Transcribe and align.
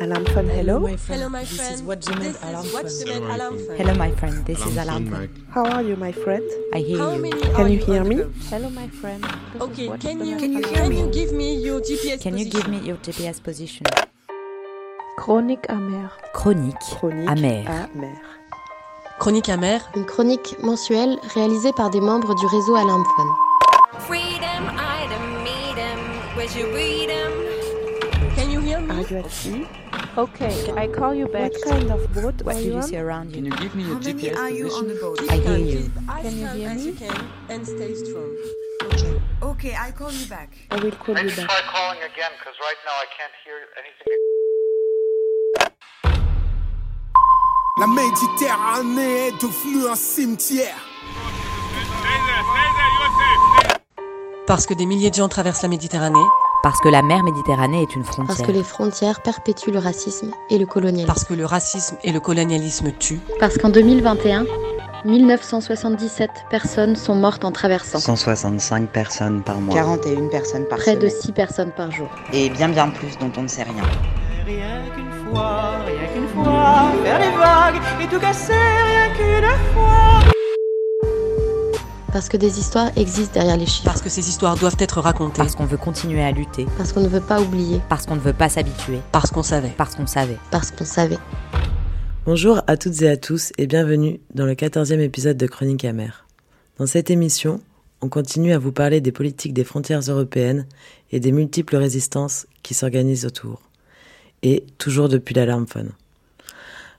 Alarm 0.00 0.24
phone, 0.26 0.48
hello? 0.48 0.86
Hello, 1.08 1.28
my 1.28 1.40
This 1.40 1.56
friend. 1.56 1.74
is 1.74 1.82
what 1.82 2.06
you 2.08 2.14
meant 2.16 2.36
This 2.40 2.64
is 2.64 2.72
what 2.74 2.86
phone. 2.92 3.30
alarm 3.30 3.58
phone. 3.58 3.76
Hello, 3.76 3.94
my 3.94 4.10
friend. 4.12 4.44
This 4.46 4.64
is 4.66 4.76
Alarm. 4.76 5.28
How 5.50 5.64
are 5.64 5.82
you, 5.82 5.96
my 5.96 6.12
friend? 6.12 6.42
I 6.74 6.78
hear 6.78 6.98
How 6.98 7.12
you. 7.14 7.22
many 7.22 7.40
Can 7.40 7.54
are 7.56 7.68
you 7.68 7.78
hear 7.84 8.04
me? 8.04 8.16
phone? 8.18 8.34
Hello, 8.50 8.70
my 8.70 8.88
friend. 8.88 9.24
This 9.52 9.62
Okay, 9.62 9.88
can 9.98 10.24
you 10.24 10.36
can 10.36 10.52
you 10.52 10.60
can 10.62 10.92
you 10.92 11.10
give 11.10 11.32
me 11.32 11.54
your 11.56 11.80
GPS 11.80 12.22
Can 12.22 12.36
you 12.38 12.44
position? 12.46 12.60
give 12.60 12.68
me 12.68 12.78
your 12.86 12.96
GPS 12.98 13.40
position? 13.42 13.84
Chronique 15.16 15.66
amère. 15.68 16.12
Chronique, 16.32 16.78
Chronique 16.98 17.28
amère. 17.28 17.66
amère. 17.94 18.22
Chronique 19.18 19.48
amère. 19.48 19.90
Une 19.96 20.06
chronique 20.06 20.54
mensuelle 20.62 21.18
réalisée 21.34 21.72
par 21.72 21.90
des 21.90 22.00
membres 22.00 22.34
du 22.36 22.46
réseau 22.46 22.74
Alarmphone. 22.76 23.32
Freedom, 24.06 24.62
item, 25.00 25.42
meet 25.42 25.78
you 29.10 29.18
you 29.18 29.28
sea? 29.28 29.66
Okay, 30.16 30.72
I 30.76 30.86
call 30.88 31.14
you 31.14 31.26
back. 31.28 31.52
What 31.52 31.64
kind 31.64 31.90
of 31.90 32.12
boat 32.12 32.42
What 32.42 32.56
are 32.56 32.60
you 32.60 32.72
you 32.72 32.76
on? 32.76 32.82
see 32.82 32.96
around 32.98 33.32
Can 33.32 33.44
you? 33.44 33.50
you 33.52 33.56
give 33.58 33.74
me 33.74 33.84
your 33.84 33.96
GPS 33.96 34.36
I 34.36 34.50
hear 34.50 34.66
you. 35.56 35.90
Can 36.22 36.38
you 36.38 36.46
hear 36.48 36.74
me? 36.74 36.82
you 36.82 37.10
and 37.48 37.66
stay 37.66 37.94
strong. 37.94 38.36
Okay, 39.42 39.74
I 39.74 39.90
call 39.92 40.12
you 40.12 40.26
back. 40.26 40.50
I 40.70 40.76
will 40.76 40.92
call 40.92 41.16
you 41.18 41.30
back. 41.30 41.46
try 41.46 41.60
calling 41.72 41.98
again 42.02 42.32
because 42.38 42.56
right 42.60 42.80
now 42.88 42.96
I 43.04 43.06
can't 43.16 43.34
hear 43.44 43.58
anything. 43.80 44.18
La 47.80 47.86
Méditerranée 47.86 49.28
est 49.28 49.40
devenue 49.40 49.86
un 49.88 49.94
cimetière. 49.94 50.76
Parce 54.48 54.66
que 54.66 54.74
des 54.74 54.86
milliers 54.86 55.10
de 55.10 55.14
gens 55.14 55.28
traversent 55.28 55.62
la 55.62 55.68
Méditerranée, 55.68 56.24
Parce 56.62 56.80
que 56.80 56.88
la 56.88 57.02
mer 57.02 57.22
Méditerranée 57.22 57.82
est 57.82 57.94
une 57.94 58.02
Parce 58.02 58.16
frontière. 58.16 58.46
que 58.46 58.52
les 58.52 58.62
frontières 58.64 59.20
perpétuent 59.22 59.70
le 59.70 59.78
racisme 59.78 60.32
et 60.50 60.58
le 60.58 60.66
colonialisme. 60.66 61.06
parce 61.06 61.24
que 61.24 61.34
le 61.34 61.44
racisme 61.46 61.96
et 62.02 62.10
le 62.12 62.20
colonialisme 62.20 62.90
tuent, 62.98 63.20
Parce 63.38 63.56
qu'en 63.58 63.68
2021, 63.70 64.44
1977 65.04 66.30
personnes 66.50 66.96
sont 66.96 67.14
mortes 67.14 67.44
en 67.44 67.52
traversant. 67.52 68.00
165 68.00 68.88
personnes 68.88 69.42
par 69.42 69.60
mois. 69.60 69.74
41 69.74 70.28
personnes 70.28 70.64
par 70.68 70.78
Près 70.78 70.96
de 70.96 71.08
semaine. 71.08 71.22
6 71.22 71.32
personnes 71.32 71.72
par 71.76 71.90
jour. 71.92 72.08
Et 72.32 72.50
bien 72.50 72.68
bien 72.68 72.88
plus 72.88 73.16
dont 73.18 73.30
on 73.36 73.42
ne 73.42 73.48
sait 73.48 73.62
rien. 73.62 73.82
Rien 74.44 74.82
qu'une 74.94 75.30
fois, 75.32 75.76
rien 75.86 76.06
qu'une 76.12 76.28
fois, 76.28 76.90
faire 77.04 77.18
des 77.20 77.36
vagues 77.36 77.82
et 78.02 78.06
tout 78.08 78.18
casser, 78.18 78.52
rien 78.52 79.14
qu'une 79.16 79.74
fois. 79.74 80.20
Parce 82.12 82.30
que 82.30 82.38
des 82.38 82.58
histoires 82.58 82.90
existent 82.96 83.34
derrière 83.34 83.58
les 83.58 83.66
chiffres. 83.66 83.84
parce 83.84 84.00
que 84.00 84.08
ces 84.08 84.26
histoires 84.30 84.56
doivent 84.56 84.76
être 84.78 85.00
racontées, 85.00 85.36
Parce 85.36 85.54
qu'on 85.54 85.66
veut 85.66 85.76
continuer 85.76 86.22
à 86.22 86.32
lutter. 86.32 86.66
Parce 86.78 86.92
qu'on 86.92 87.02
ne 87.02 87.08
veut 87.08 87.20
pas 87.20 87.38
oublier. 87.40 87.80
Parce 87.90 88.06
qu'on 88.06 88.14
ne 88.14 88.20
veut 88.20 88.32
pas 88.32 88.48
s'habituer. 88.48 89.00
parce 89.12 89.30
qu'on 89.30 89.42
savait. 89.42 89.72
Parce 89.76 89.94
qu'on 89.94 90.06
savait. 90.06 90.38
Parce 90.50 90.70
qu'on 90.70 90.86
savait. 90.86 91.18
Bonjour 92.24 92.62
à 92.66 92.78
toutes 92.78 93.02
et 93.02 93.10
à 93.10 93.18
tous 93.18 93.52
et 93.58 93.66
bienvenue 93.66 94.20
dans 94.34 94.46
le 94.46 94.54
14e 94.54 95.00
épisode 95.00 95.36
de 95.36 95.46
Chronique 95.46 95.84
amère. 95.84 96.26
Dans 96.78 96.86
cette 96.86 97.10
émission, 97.10 97.60
on 98.00 98.08
continue 98.08 98.52
à 98.54 98.58
vous 98.58 98.72
parler 98.72 99.02
des 99.02 99.12
politiques 99.12 99.52
des 99.52 99.64
frontières 99.64 100.00
européennes 100.00 100.66
et 101.12 101.20
des 101.20 101.32
multiples 101.32 101.76
résistances 101.76 102.46
qui 102.62 102.72
s'organisent 102.72 103.26
autour. 103.26 103.60
Et 104.42 104.64
toujours 104.78 105.10
depuis 105.10 105.34
l'alarmphone. 105.34 105.90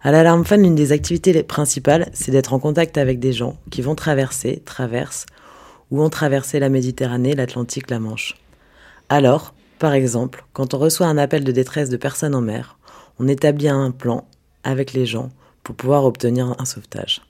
À 0.02 0.12
l'alarmphone, 0.12 0.64
l'une 0.64 0.76
des 0.76 0.92
activités 0.94 1.34
les- 1.34 1.44
principales, 1.44 2.10
c'est 2.14 2.32
d'être 2.32 2.54
en 2.54 2.60
contact 2.60 2.98
avec 2.98 3.20
des 3.20 3.34
gens 3.34 3.58
qui 3.70 3.82
vont 3.82 3.96
traverser, 3.96 4.62
traversent 4.66 5.26
ou 5.92 6.02
ont 6.02 6.10
traversé 6.10 6.60
la 6.60 6.70
Méditerranée, 6.70 7.36
l'Atlantique, 7.36 7.90
la 7.90 8.00
Manche. 8.00 8.36
Alors, 9.10 9.54
par 9.78 9.94
exemple, 9.94 10.46
quand 10.54 10.74
on 10.74 10.78
reçoit 10.78 11.08
un 11.08 11.18
appel 11.18 11.44
de 11.44 11.52
détresse 11.52 11.90
de 11.90 11.98
personnes 11.98 12.36
en 12.36 12.42
mer, 12.42 12.78
on 13.20 13.28
établit 13.28 13.68
un 13.68 13.92
plan 13.92 14.26
avec 14.64 14.94
les 14.94 15.06
gens 15.06 15.32
pour 15.64 15.76
pouvoir 15.76 16.06
obtenir 16.06 16.56
un 16.60 16.66
sauvetage. 16.66 17.22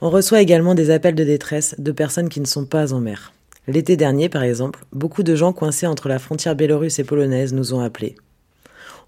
On 0.00 0.10
reçoit 0.10 0.40
également 0.40 0.74
des 0.74 0.90
appels 0.90 1.14
de 1.14 1.24
détresse 1.24 1.76
de 1.78 1.92
personnes 1.92 2.28
qui 2.28 2.40
ne 2.40 2.46
sont 2.46 2.64
pas 2.64 2.92
en 2.92 3.00
mer. 3.00 3.32
L'été 3.68 3.96
dernier, 3.96 4.28
par 4.28 4.42
exemple, 4.42 4.84
beaucoup 4.92 5.22
de 5.22 5.36
gens 5.36 5.52
coincés 5.52 5.86
entre 5.86 6.08
la 6.08 6.18
frontière 6.18 6.56
biélorusse 6.56 6.98
et 6.98 7.04
polonaise 7.04 7.52
nous 7.52 7.74
ont 7.74 7.80
appelés. 7.80 8.16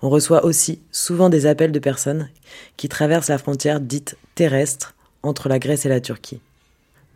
On 0.03 0.10
reçoit 0.10 0.44
aussi 0.44 0.81
souvent 0.91 1.28
des 1.28 1.47
appels 1.47 1.72
de 1.72 1.78
personnes 1.78 2.28
qui 2.77 2.88
traversent 2.88 3.28
la 3.28 3.38
frontière 3.38 3.81
dite 3.81 4.16
terrestre 4.34 4.94
entre 5.22 5.49
la 5.49 5.59
Grèce 5.59 5.87
et 5.87 5.88
la 5.88 6.00
Turquie. 6.00 6.41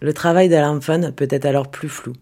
Le 0.00 0.12
travail 0.12 0.48
d'Alarmphone 0.48 1.12
peut 1.12 1.28
être 1.30 1.44
alors 1.44 1.68
plus 1.68 1.88
flou. 1.88 2.12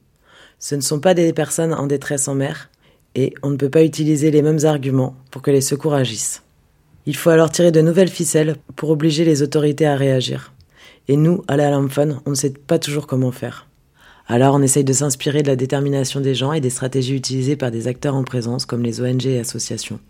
Ce 0.59 0.75
ne 0.75 0.81
sont 0.81 1.01
pas 1.01 1.15
des 1.15 1.33
personnes 1.33 1.75
en 1.75 1.87
détresse 1.87 2.29
en 2.29 2.35
mer 2.35 2.71
et 3.15 3.35
on 3.43 3.51
ne 3.51 3.57
peut 3.57 3.71
pas 3.71 3.85
utiliser 3.85 4.31
les 4.31 4.43
mêmes 4.43 4.65
arguments 4.65 5.15
pour 5.31 5.43
que 5.43 5.51
les 5.51 5.61
secours 5.61 5.95
agissent. 5.95 6.43
Il 7.07 7.15
faut 7.15 7.31
alors 7.31 7.51
tirer 7.51 7.71
de 7.71 7.81
nouvelles 7.81 8.09
ficelles 8.09 8.57
pour 8.75 8.91
obliger 8.91 9.25
les 9.25 9.43
autorités 9.43 9.87
à 9.87 9.95
réagir. 9.95 10.53
Et 11.09 11.17
nous, 11.17 11.45
à 11.47 11.57
la 11.57 11.71
Lamphone, 11.71 12.21
on 12.27 12.31
ne 12.31 12.35
sait 12.35 12.51
pas 12.51 12.79
toujours 12.79 13.07
comment 13.07 13.31
faire. 13.31 13.69
Alors 14.27 14.57
on 14.57 14.63
essaye 14.63 14.83
de 14.83 14.93
s'inspirer 14.93 15.43
de 15.43 15.49
la 15.49 15.55
détermination 15.55 16.21
des 16.21 16.35
gens 16.35 16.53
et 16.53 16.61
des 16.61 16.71
stratégies 16.71 17.15
utilisées 17.15 17.55
par 17.55 17.71
des 17.71 17.87
acteurs 17.87 18.17
en 18.17 18.25
présence 18.25 18.67
comme 18.67 18.83
les 18.83 19.01
ONG 19.01 19.27
et 19.27 19.39
associations. 19.39 20.01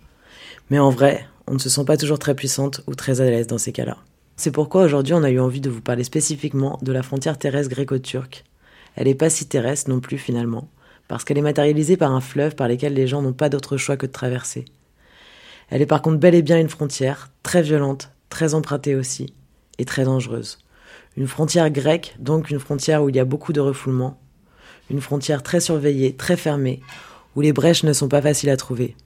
Mais 0.70 0.78
en 0.78 0.90
vrai, 0.90 1.26
on 1.46 1.54
ne 1.54 1.58
se 1.58 1.68
sent 1.68 1.84
pas 1.84 1.96
toujours 1.96 2.18
très 2.18 2.34
puissante 2.34 2.80
ou 2.86 2.94
très 2.94 3.20
à 3.20 3.24
l'aise 3.24 3.46
dans 3.46 3.58
ces 3.58 3.72
cas-là. 3.72 3.98
C'est 4.36 4.50
pourquoi 4.50 4.82
aujourd'hui 4.82 5.14
on 5.14 5.22
a 5.22 5.30
eu 5.30 5.40
envie 5.40 5.60
de 5.60 5.70
vous 5.70 5.80
parler 5.80 6.04
spécifiquement 6.04 6.78
de 6.82 6.92
la 6.92 7.02
frontière 7.02 7.38
terrestre 7.38 7.72
gréco-turque. 7.72 8.44
Elle 8.96 9.06
n'est 9.06 9.14
pas 9.14 9.30
si 9.30 9.46
terrestre 9.46 9.90
non 9.90 10.00
plus 10.00 10.18
finalement, 10.18 10.68
parce 11.08 11.24
qu'elle 11.24 11.38
est 11.38 11.42
matérialisée 11.42 11.96
par 11.96 12.12
un 12.12 12.20
fleuve 12.20 12.54
par 12.54 12.68
lequel 12.68 12.94
les 12.94 13.06
gens 13.06 13.22
n'ont 13.22 13.32
pas 13.32 13.48
d'autre 13.48 13.76
choix 13.76 13.96
que 13.96 14.06
de 14.06 14.12
traverser. 14.12 14.64
Elle 15.70 15.82
est 15.82 15.86
par 15.86 16.02
contre 16.02 16.18
bel 16.18 16.34
et 16.34 16.42
bien 16.42 16.58
une 16.58 16.68
frontière, 16.68 17.30
très 17.42 17.62
violente, 17.62 18.10
très 18.28 18.54
empruntée 18.54 18.94
aussi, 18.94 19.32
et 19.78 19.84
très 19.84 20.04
dangereuse. 20.04 20.58
Une 21.16 21.28
frontière 21.28 21.70
grecque, 21.70 22.16
donc 22.18 22.50
une 22.50 22.60
frontière 22.60 23.02
où 23.02 23.08
il 23.08 23.16
y 23.16 23.20
a 23.20 23.24
beaucoup 23.24 23.52
de 23.52 23.60
refoulement. 23.60 24.20
Une 24.90 25.00
frontière 25.00 25.42
très 25.42 25.60
surveillée, 25.60 26.14
très 26.14 26.36
fermée, 26.36 26.80
où 27.36 27.40
les 27.40 27.52
brèches 27.52 27.84
ne 27.84 27.92
sont 27.92 28.08
pas 28.08 28.22
faciles 28.22 28.50
à 28.50 28.56
trouver. 28.56 28.96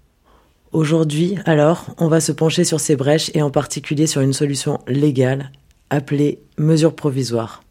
Aujourd'hui, 0.72 1.36
alors, 1.46 1.86
on 1.98 2.06
va 2.06 2.20
se 2.20 2.30
pencher 2.30 2.62
sur 2.62 2.78
ces 2.78 2.94
brèches 2.94 3.32
et 3.34 3.42
en 3.42 3.50
particulier 3.50 4.06
sur 4.06 4.20
une 4.20 4.32
solution 4.32 4.78
légale, 4.86 5.50
appelée 5.90 6.38
mesure 6.58 6.94
provisoire. 6.94 7.64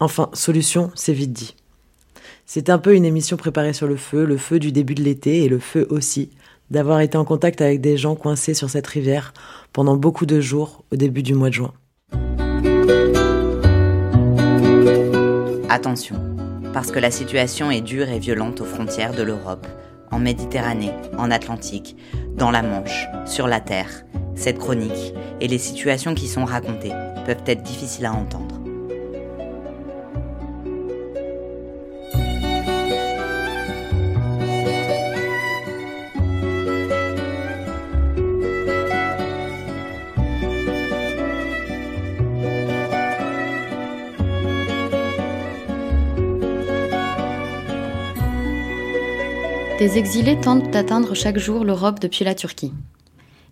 Enfin, 0.00 0.30
solution, 0.32 0.90
c'est 0.94 1.12
vite 1.12 1.34
dit. 1.34 1.56
C'est 2.46 2.70
un 2.70 2.78
peu 2.78 2.94
une 2.94 3.04
émission 3.04 3.36
préparée 3.36 3.74
sur 3.74 3.86
le 3.86 3.96
feu, 3.96 4.24
le 4.24 4.38
feu 4.38 4.58
du 4.58 4.72
début 4.72 4.94
de 4.94 5.02
l'été 5.02 5.44
et 5.44 5.48
le 5.50 5.58
feu 5.58 5.86
aussi, 5.90 6.30
d'avoir 6.70 7.00
été 7.00 7.18
en 7.18 7.26
contact 7.26 7.60
avec 7.60 7.82
des 7.82 7.98
gens 7.98 8.14
coincés 8.14 8.54
sur 8.54 8.70
cette 8.70 8.86
rivière 8.86 9.34
pendant 9.74 9.96
beaucoup 9.96 10.24
de 10.24 10.40
jours 10.40 10.84
au 10.90 10.96
début 10.96 11.22
du 11.22 11.34
mois 11.34 11.50
de 11.50 11.54
juin. 11.54 11.74
Attention, 15.68 16.16
parce 16.72 16.90
que 16.90 16.98
la 16.98 17.10
situation 17.10 17.70
est 17.70 17.82
dure 17.82 18.08
et 18.08 18.18
violente 18.18 18.62
aux 18.62 18.64
frontières 18.64 19.14
de 19.14 19.22
l'Europe, 19.22 19.66
en 20.10 20.18
Méditerranée, 20.18 20.92
en 21.18 21.30
Atlantique, 21.30 21.96
dans 22.36 22.50
la 22.50 22.62
Manche, 22.62 23.06
sur 23.24 23.46
la 23.46 23.60
Terre. 23.60 24.04
Cette 24.34 24.58
chronique 24.58 25.14
et 25.40 25.48
les 25.48 25.58
situations 25.58 26.14
qui 26.14 26.28
sont 26.28 26.44
racontées 26.44 26.92
peuvent 27.26 27.42
être 27.46 27.62
difficiles 27.62 28.06
à 28.06 28.12
entendre. 28.12 28.47
Des 49.88 49.96
exilés 49.96 50.38
tentent 50.38 50.70
d'atteindre 50.70 51.14
chaque 51.14 51.38
jour 51.38 51.64
l'Europe 51.64 51.98
depuis 51.98 52.22
la 52.22 52.34
Turquie. 52.34 52.74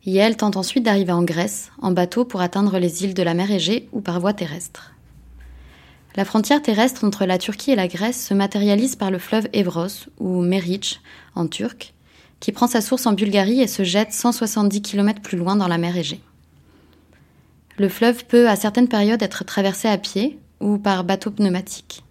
Yael 0.05 0.37
tente 0.37 0.59
ensuite 0.59 0.85
d'arriver 0.85 1.13
en 1.13 1.23
Grèce, 1.23 1.71
en 1.81 1.93
bateau 1.93 2.27
pour 2.27 2.43
atteindre 2.43 2.79
les 2.79 3.05
îles 3.05 3.15
de 3.15 3.23
la 3.23 3.33
mer 3.33 3.51
Égée 3.51 3.89
ou 3.93 4.03
par 4.03 4.21
voie 4.21 4.35
terrestre. 4.35 4.93
La 6.15 6.27
frontière 6.27 6.61
terrestre 6.61 7.05
entre 7.05 7.25
la 7.25 7.39
Turquie 7.39 7.71
et 7.71 7.75
la 7.75 7.89
Grèce 7.89 8.23
se 8.23 8.35
matérialise 8.35 8.97
par 8.97 9.11
le 9.11 9.19
fleuve 9.19 9.49
Evros, 9.55 10.11
ou 10.19 10.43
Meric 10.43 11.01
en 11.37 11.47
turc, 11.47 11.95
qui 12.39 12.53
prend 12.53 12.67
sa 12.67 12.83
source 12.83 13.07
en 13.07 13.15
Bulgarie 13.15 13.63
et 13.63 13.67
se 13.67 13.83
jette 13.83 14.13
170 14.13 14.83
km 14.83 15.23
plus 15.23 15.39
loin 15.39 15.57
dans 15.57 15.69
la 15.69 15.79
mer 15.79 15.97
Égée. 15.97 16.21
Le 17.79 17.89
fleuve 17.89 18.27
peut 18.27 18.47
à 18.47 18.57
certaines 18.57 18.89
périodes 18.89 19.23
être 19.23 19.43
traversé 19.45 19.89
à 19.89 19.97
pied 19.97 20.39
ou 20.61 20.77
par 20.77 21.03
bateau 21.03 21.31
pneumatique. 21.31 22.05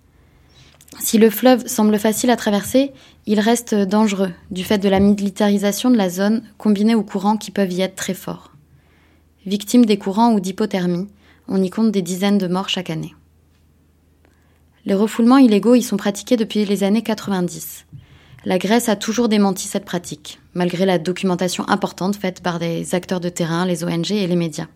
Si 1.00 1.18
le 1.18 1.30
fleuve 1.30 1.68
semble 1.68 2.00
facile 2.00 2.30
à 2.30 2.36
traverser, 2.36 2.92
il 3.26 3.40
reste 3.40 3.76
dangereux 3.76 4.32
du 4.52 4.64
fait 4.64 4.78
de 4.78 4.90
la 4.90 5.00
militarisation 5.00 5.90
de 5.90 5.98
la 5.98 6.10
zone 6.10 6.44
combinée 6.58 6.96
aux 6.96 7.04
courants 7.04 7.38
qui 7.38 7.52
peuvent 7.52 7.72
y 7.72 7.82
être 7.82 7.96
très 7.96 8.14
forts. 8.14 8.52
Victime 9.46 9.86
des 9.86 9.98
courants 9.98 10.34
ou 10.34 10.40
d'hypothermie, 10.40 11.08
on 11.48 11.62
y 11.62 11.70
compte 11.70 11.92
des 11.92 12.02
dizaines 12.02 12.38
de 12.38 12.48
morts 12.48 12.70
chaque 12.70 12.90
année. 12.90 13.14
Les 14.86 14.94
refoulements 14.94 15.38
illégaux 15.38 15.76
y 15.76 15.82
sont 15.82 15.98
pratiqués 15.98 16.38
depuis 16.38 16.66
les 16.66 16.84
années 16.84 17.04
90. 17.04 17.86
La 18.46 18.58
Grèce 18.58 18.90
a 18.90 18.96
toujours 18.96 19.30
démenti 19.30 19.68
cette 19.68 19.86
pratique, 19.86 20.40
malgré 20.54 20.86
la 20.86 21.00
documentation 21.00 21.68
importante 21.68 22.16
faite 22.16 22.42
par 22.42 22.60
des 22.60 22.94
acteurs 22.94 23.20
de 23.20 23.30
terrain, 23.30 23.66
les 23.66 23.84
ONG 23.84 24.12
et 24.12 24.28
les 24.28 24.36
médias. 24.36 24.68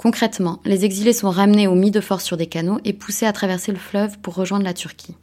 Concrètement, 0.00 0.60
les 0.64 0.86
exilés 0.86 1.12
sont 1.12 1.28
ramenés 1.28 1.66
au 1.66 1.74
mis 1.74 1.90
de 1.90 2.00
force 2.00 2.24
sur 2.24 2.38
des 2.38 2.46
canaux 2.46 2.78
et 2.86 2.94
poussés 2.94 3.26
à 3.26 3.34
traverser 3.34 3.70
le 3.70 3.76
fleuve 3.76 4.18
pour 4.20 4.34
rejoindre 4.34 4.64
la 4.64 4.72
Turquie. 4.72 5.14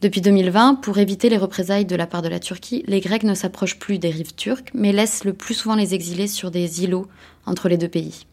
Depuis 0.00 0.22
2020, 0.22 0.76
pour 0.76 0.96
éviter 0.96 1.28
les 1.28 1.36
représailles 1.36 1.84
de 1.84 1.94
la 1.94 2.06
part 2.06 2.22
de 2.22 2.30
la 2.30 2.40
Turquie, 2.40 2.82
les 2.86 3.00
Grecs 3.00 3.22
ne 3.22 3.34
s'approchent 3.34 3.78
plus 3.78 3.98
des 3.98 4.08
rives 4.08 4.34
turques, 4.34 4.70
mais 4.72 4.92
laissent 4.92 5.24
le 5.24 5.34
plus 5.34 5.52
souvent 5.52 5.74
les 5.74 5.92
exilés 5.92 6.26
sur 6.26 6.50
des 6.50 6.84
îlots 6.84 7.06
entre 7.44 7.68
les 7.68 7.76
deux 7.76 7.86
pays. 7.86 8.24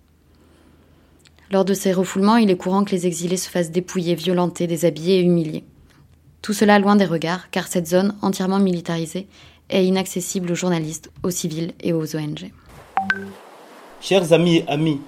Lors 1.52 1.66
de 1.66 1.74
ces 1.74 1.92
refoulements, 1.92 2.38
il 2.38 2.50
est 2.50 2.56
courant 2.56 2.86
que 2.86 2.92
les 2.92 3.06
exilés 3.06 3.36
se 3.36 3.50
fassent 3.50 3.72
dépouiller, 3.72 4.16
violenter, 4.16 4.66
déshabiller 4.66 5.20
et 5.20 5.24
humilier. 5.24 5.66
Tout 6.42 6.54
cela 6.54 6.80
loin 6.80 6.96
des 6.96 7.04
regards, 7.04 7.50
car 7.50 7.68
cette 7.68 7.88
zone 7.88 8.16
entièrement 8.22 8.60
militarisée 8.60 9.28
est 9.70 9.86
inaccessible 9.86 10.54
aux 10.54 10.56
journalistes, 10.56 11.12
aux 11.22 11.32
civils 11.32 11.74
et 11.82 11.92
aux 11.92 12.16
ONG. 12.16 12.54
Chers 14.00 14.32
amis 14.32 14.60
et 14.60 14.68
amis, 14.70 15.02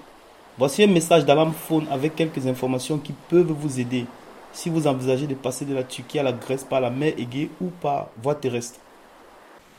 voici 0.60 0.84
un 0.84 0.88
message 0.88 1.24
d'Alam 1.24 1.54
Phone 1.54 1.86
avec 1.90 2.18
quelques 2.18 2.46
informations 2.46 2.98
qui 2.98 3.14
peuvent 3.30 3.54
vous 3.54 3.80
aider 3.80 4.06
si 4.52 4.70
vous 4.70 4.88
envisagez 4.88 5.26
de 5.26 5.34
passer 5.34 5.64
de 5.64 5.74
la 5.74 5.84
Turquie 5.84 6.20
à 6.20 6.24
la 6.24 6.34
Grèce 6.34 6.66
par 6.66 6.82
la 6.82 6.90
mer 6.90 7.14
Égée 7.18 7.50
ou 7.62 7.68
par 7.68 8.10
voie 8.22 8.36
terrestre. 8.36 8.78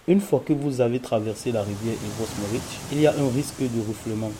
Une 0.08 0.22
fois 0.22 0.42
que 0.42 0.54
vous 0.54 0.80
avez 0.80 0.98
traversé 0.98 1.52
la 1.52 1.62
rivière 1.62 1.92
Evros 1.92 2.48
il 2.92 3.00
y 3.02 3.06
a 3.06 3.10
un 3.12 3.28
risque 3.28 3.60
de 3.60 3.86
refoulement. 3.86 4.30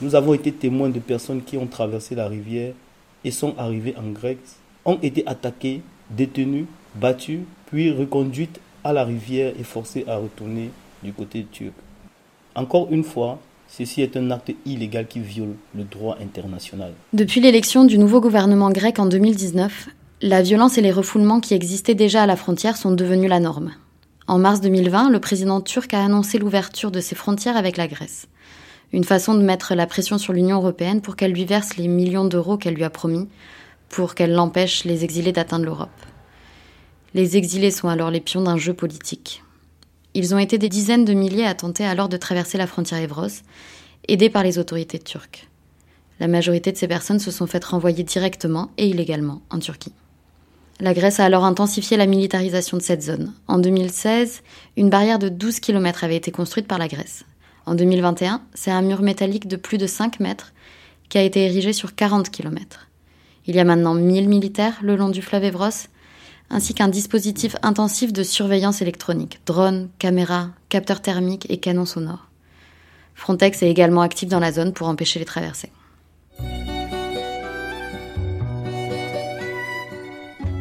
Nous 0.00 0.16
avons 0.16 0.34
été 0.34 0.50
témoins 0.50 0.88
de 0.88 0.98
personnes 0.98 1.42
qui 1.42 1.56
ont 1.56 1.68
traversé 1.68 2.16
la 2.16 2.26
rivière 2.26 2.74
et 3.22 3.30
sont 3.30 3.54
arrivées 3.56 3.94
en 3.96 4.10
Grèce, 4.10 4.58
ont 4.84 4.98
été 5.02 5.24
attaquées, 5.28 5.82
détenues, 6.10 6.66
battues, 6.96 7.44
puis 7.66 7.92
reconduites 7.92 8.60
à 8.82 8.92
la 8.92 9.04
rivière 9.04 9.52
et 9.56 9.62
forcées 9.62 10.04
à 10.08 10.16
retourner 10.16 10.70
du 11.04 11.12
côté 11.12 11.46
turc. 11.52 11.74
Encore 12.56 12.88
une 12.90 13.04
fois, 13.04 13.38
Ceci 13.68 14.02
est 14.02 14.16
un 14.16 14.30
acte 14.30 14.52
illégal 14.64 15.06
qui 15.06 15.20
viole 15.20 15.56
le 15.74 15.84
droit 15.84 16.16
international. 16.22 16.92
Depuis 17.12 17.40
l'élection 17.40 17.84
du 17.84 17.98
nouveau 17.98 18.20
gouvernement 18.20 18.70
grec 18.70 18.98
en 18.98 19.06
2019, 19.06 19.88
la 20.22 20.40
violence 20.40 20.78
et 20.78 20.82
les 20.82 20.92
refoulements 20.92 21.40
qui 21.40 21.54
existaient 21.54 21.94
déjà 21.94 22.22
à 22.22 22.26
la 22.26 22.36
frontière 22.36 22.76
sont 22.76 22.92
devenus 22.92 23.28
la 23.28 23.40
norme. 23.40 23.72
En 24.28 24.38
mars 24.38 24.60
2020, 24.60 25.10
le 25.10 25.20
président 25.20 25.60
turc 25.60 25.92
a 25.94 26.04
annoncé 26.04 26.38
l'ouverture 26.38 26.90
de 26.90 27.00
ses 27.00 27.14
frontières 27.14 27.56
avec 27.56 27.76
la 27.76 27.86
Grèce. 27.86 28.26
Une 28.92 29.04
façon 29.04 29.34
de 29.34 29.42
mettre 29.42 29.74
la 29.74 29.86
pression 29.86 30.16
sur 30.16 30.32
l'Union 30.32 30.56
européenne 30.56 31.00
pour 31.00 31.16
qu'elle 31.16 31.32
lui 31.32 31.44
verse 31.44 31.76
les 31.76 31.88
millions 31.88 32.24
d'euros 32.24 32.56
qu'elle 32.56 32.74
lui 32.74 32.84
a 32.84 32.90
promis, 32.90 33.28
pour 33.88 34.14
qu'elle 34.14 34.32
l'empêche 34.32 34.84
les 34.84 35.04
exilés 35.04 35.32
d'atteindre 35.32 35.64
l'Europe. 35.64 35.90
Les 37.14 37.36
exilés 37.36 37.70
sont 37.70 37.88
alors 37.88 38.10
les 38.10 38.20
pions 38.20 38.42
d'un 38.42 38.56
jeu 38.56 38.74
politique. 38.74 39.42
Ils 40.16 40.34
ont 40.34 40.38
été 40.38 40.56
des 40.56 40.70
dizaines 40.70 41.04
de 41.04 41.12
milliers 41.12 41.44
à 41.44 41.52
tenter 41.52 41.84
alors 41.84 42.08
de 42.08 42.16
traverser 42.16 42.56
la 42.56 42.66
frontière 42.66 43.02
Evros, 43.02 43.42
aidés 44.08 44.30
par 44.30 44.42
les 44.42 44.58
autorités 44.58 44.98
turques. 44.98 45.46
La 46.20 46.26
majorité 46.26 46.72
de 46.72 46.78
ces 46.78 46.88
personnes 46.88 47.18
se 47.18 47.30
sont 47.30 47.46
faites 47.46 47.66
renvoyer 47.66 48.02
directement 48.02 48.70
et 48.78 48.88
illégalement 48.88 49.42
en 49.50 49.58
Turquie. 49.58 49.92
La 50.80 50.94
Grèce 50.94 51.20
a 51.20 51.26
alors 51.26 51.44
intensifié 51.44 51.98
la 51.98 52.06
militarisation 52.06 52.78
de 52.78 52.82
cette 52.82 53.02
zone. 53.02 53.34
En 53.46 53.58
2016, 53.58 54.42
une 54.78 54.88
barrière 54.88 55.18
de 55.18 55.28
12 55.28 55.60
km 55.60 56.02
avait 56.02 56.16
été 56.16 56.30
construite 56.30 56.66
par 56.66 56.78
la 56.78 56.88
Grèce. 56.88 57.26
En 57.66 57.74
2021, 57.74 58.40
c'est 58.54 58.70
un 58.70 58.80
mur 58.80 59.02
métallique 59.02 59.48
de 59.48 59.56
plus 59.56 59.76
de 59.76 59.86
5 59.86 60.18
mètres 60.20 60.54
qui 61.10 61.18
a 61.18 61.22
été 61.22 61.44
érigé 61.44 61.74
sur 61.74 61.94
40 61.94 62.30
km. 62.30 62.88
Il 63.46 63.54
y 63.54 63.60
a 63.60 63.64
maintenant 63.64 63.92
1000 63.92 64.30
militaires 64.30 64.78
le 64.80 64.96
long 64.96 65.10
du 65.10 65.20
fleuve 65.20 65.44
Evros 65.44 65.88
ainsi 66.50 66.74
qu'un 66.74 66.88
dispositif 66.88 67.56
intensif 67.62 68.12
de 68.12 68.22
surveillance 68.22 68.82
électronique, 68.82 69.40
drones, 69.46 69.88
caméras, 69.98 70.50
capteurs 70.68 71.02
thermiques 71.02 71.46
et 71.48 71.58
canons 71.58 71.86
sonores. 71.86 72.28
Frontex 73.14 73.62
est 73.62 73.70
également 73.70 74.02
actif 74.02 74.28
dans 74.28 74.40
la 74.40 74.52
zone 74.52 74.72
pour 74.72 74.88
empêcher 74.88 75.18
les 75.18 75.24
traversées. 75.24 75.72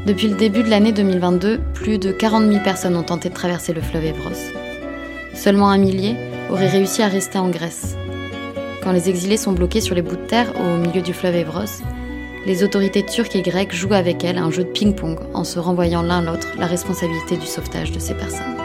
Depuis 0.06 0.28
le 0.28 0.36
début 0.36 0.62
de 0.62 0.70
l'année 0.70 0.92
2022, 0.92 1.60
plus 1.74 1.98
de 1.98 2.12
40 2.12 2.52
000 2.52 2.64
personnes 2.64 2.96
ont 2.96 3.04
tenté 3.04 3.30
de 3.30 3.34
traverser 3.34 3.74
le 3.74 3.82
fleuve 3.82 4.06
Evros. 4.06 4.52
Seulement 5.34 5.70
un 5.70 5.80
millier 5.80 6.16
auraient 6.52 6.70
réussi 6.70 7.02
à 7.02 7.08
rester 7.08 7.40
en 7.40 7.50
Grèce. 7.50 7.98
Quand 8.84 8.92
les 8.92 9.10
exilés 9.10 9.38
sont 9.38 9.54
bloqués 9.54 9.82
sur 9.82 9.96
les 9.96 10.04
bouts 10.04 10.16
de 10.16 10.28
terre 10.28 10.54
au 10.60 10.78
milieu 10.78 11.02
du 11.02 11.12
fleuve 11.12 11.36
Evros, 11.36 11.82
les 12.46 12.64
autorités 12.64 13.04
turques 13.04 13.36
et 13.36 13.42
grecques 13.42 13.74
jouent 13.74 13.94
avec 13.94 14.24
elles 14.24 14.38
un 14.38 14.52
jeu 14.52 14.64
de 14.64 14.70
ping-pong 14.70 15.18
en 15.34 15.44
se 15.44 15.58
renvoyant 15.58 16.04
l'un 16.04 16.22
l'autre 16.22 16.48
la 16.58 16.68
responsabilité 16.68 17.38
du 17.38 17.46
sauvetage 17.46 17.92
de 17.92 18.00
ces 18.00 18.14
personnes. 18.14 18.56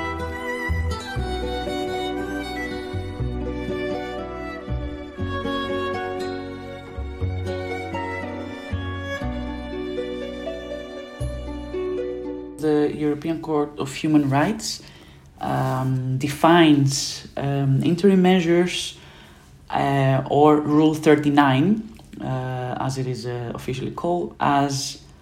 The 12.59 12.95
European 12.95 13.39
Court 13.39 13.71
of 13.79 14.05
Human 14.05 14.31
Rights 14.31 14.83
um, 15.41 16.19
defines 16.19 17.27
um, 17.39 17.81
interim 17.83 18.21
measures 18.21 18.99
uh, 19.71 20.21
or 20.29 20.61
Rule 20.61 20.95
39 20.95 21.90
Uh, 22.19 22.75
uh, 22.75 23.91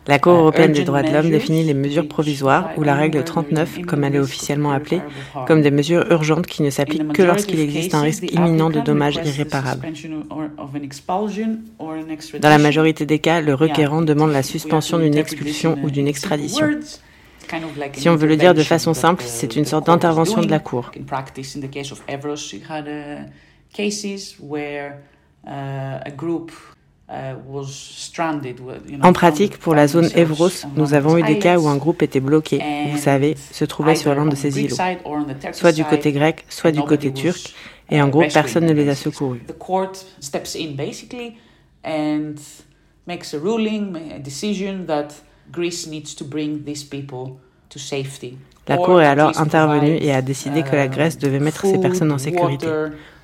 la 0.08 0.18
Cour 0.18 0.32
européenne 0.32 0.72
des 0.72 0.84
droits 0.84 1.02
de 1.02 1.12
l'homme 1.12 1.28
définit 1.28 1.64
les 1.64 1.74
mesures 1.74 2.08
provisoires, 2.08 2.70
ou 2.78 2.82
la 2.82 2.94
règle 2.94 3.22
39, 3.22 3.82
comme 3.86 4.04
elle 4.04 4.14
est 4.14 4.18
officiellement 4.18 4.72
appelée, 4.72 5.02
comme 5.46 5.60
des 5.60 5.70
mesures 5.70 6.10
urgentes 6.10 6.46
qui 6.46 6.62
ne 6.62 6.70
s'appliquent 6.70 7.12
que 7.12 7.22
lorsqu'il 7.22 7.60
existe 7.60 7.94
un 7.94 8.00
risque 8.00 8.32
imminent 8.32 8.70
de 8.70 8.80
dommages 8.80 9.20
irréparables. 9.22 9.86
Dans 12.40 12.48
la 12.48 12.58
majorité 12.58 13.04
des 13.04 13.18
cas, 13.18 13.42
le 13.42 13.52
requérant 13.52 14.00
demande 14.00 14.32
la 14.32 14.42
suspension 14.42 14.98
d'une 14.98 15.14
expulsion 15.14 15.76
ou 15.82 15.90
d'une 15.90 16.08
extradition. 16.08 16.70
Si 17.92 18.08
on 18.08 18.16
veut 18.16 18.28
le 18.28 18.36
dire 18.36 18.54
de 18.54 18.62
façon 18.62 18.94
simple, 18.94 19.24
c'est 19.26 19.56
une 19.56 19.66
sorte 19.66 19.86
d'intervention 19.86 20.40
de 20.40 20.50
la 20.50 20.58
Cour. 20.58 20.90
Uh, 27.10 27.34
en 29.02 29.12
pratique, 29.14 29.56
pour 29.56 29.74
la 29.74 29.88
zone 29.88 30.10
Evros, 30.14 30.50
nous 30.76 30.92
avons 30.92 31.16
eu 31.16 31.22
des 31.22 31.38
cas 31.38 31.58
où 31.58 31.66
un 31.66 31.76
groupe 31.76 32.02
était 32.02 32.20
bloqué, 32.20 32.60
vous 32.92 32.98
savez, 32.98 33.34
se 33.50 33.64
trouvait 33.64 33.94
sur 33.94 34.14
l'un 34.14 34.26
de 34.26 34.34
ces 34.34 34.60
îlots, 34.60 34.76
soit 35.52 35.72
du 35.72 35.86
côté 35.86 36.12
grec, 36.12 36.44
soit 36.50 36.70
du 36.70 36.82
côté 36.82 37.10
turc, 37.10 37.54
et 37.88 38.02
en 38.02 38.08
gros, 38.08 38.24
personne 38.30 38.66
ne 38.66 38.74
les 38.74 38.90
a 38.90 38.94
secourus. 38.94 39.40
La 48.68 48.76
Cour 48.76 49.00
est 49.00 49.06
alors 49.06 49.40
intervenue 49.40 49.96
et 49.98 50.12
a 50.12 50.20
décidé 50.20 50.62
que 50.62 50.76
la 50.76 50.88
Grèce 50.88 51.16
devait 51.16 51.40
mettre 51.40 51.64
ces 51.64 51.78
personnes 51.78 52.12
en 52.12 52.18
sécurité 52.18 52.66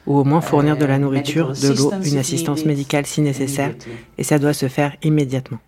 ou 0.06 0.18
au 0.18 0.24
moins 0.24 0.40
fournir 0.40 0.76
de 0.76 0.84
la 0.84 0.98
nourriture, 0.98 1.52
de 1.52 1.68
l'eau, 1.68 1.92
une 2.04 2.18
assistance 2.18 2.64
médicale 2.64 3.06
si 3.06 3.20
nécessaire, 3.20 3.74
et 4.18 4.24
ça 4.24 4.38
doit 4.38 4.52
se 4.52 4.68
faire 4.68 4.96
immédiatement. 5.02 5.58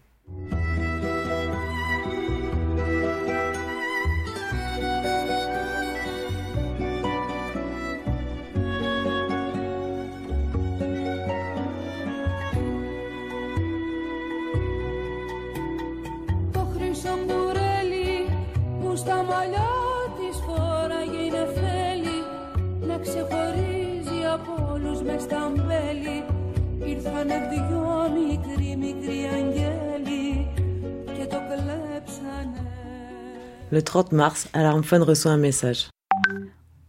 30 33.96 34.12
mars, 34.12 34.46
Alarmphone 34.52 35.02
reçoit 35.02 35.30
un 35.30 35.38
message. 35.38 35.88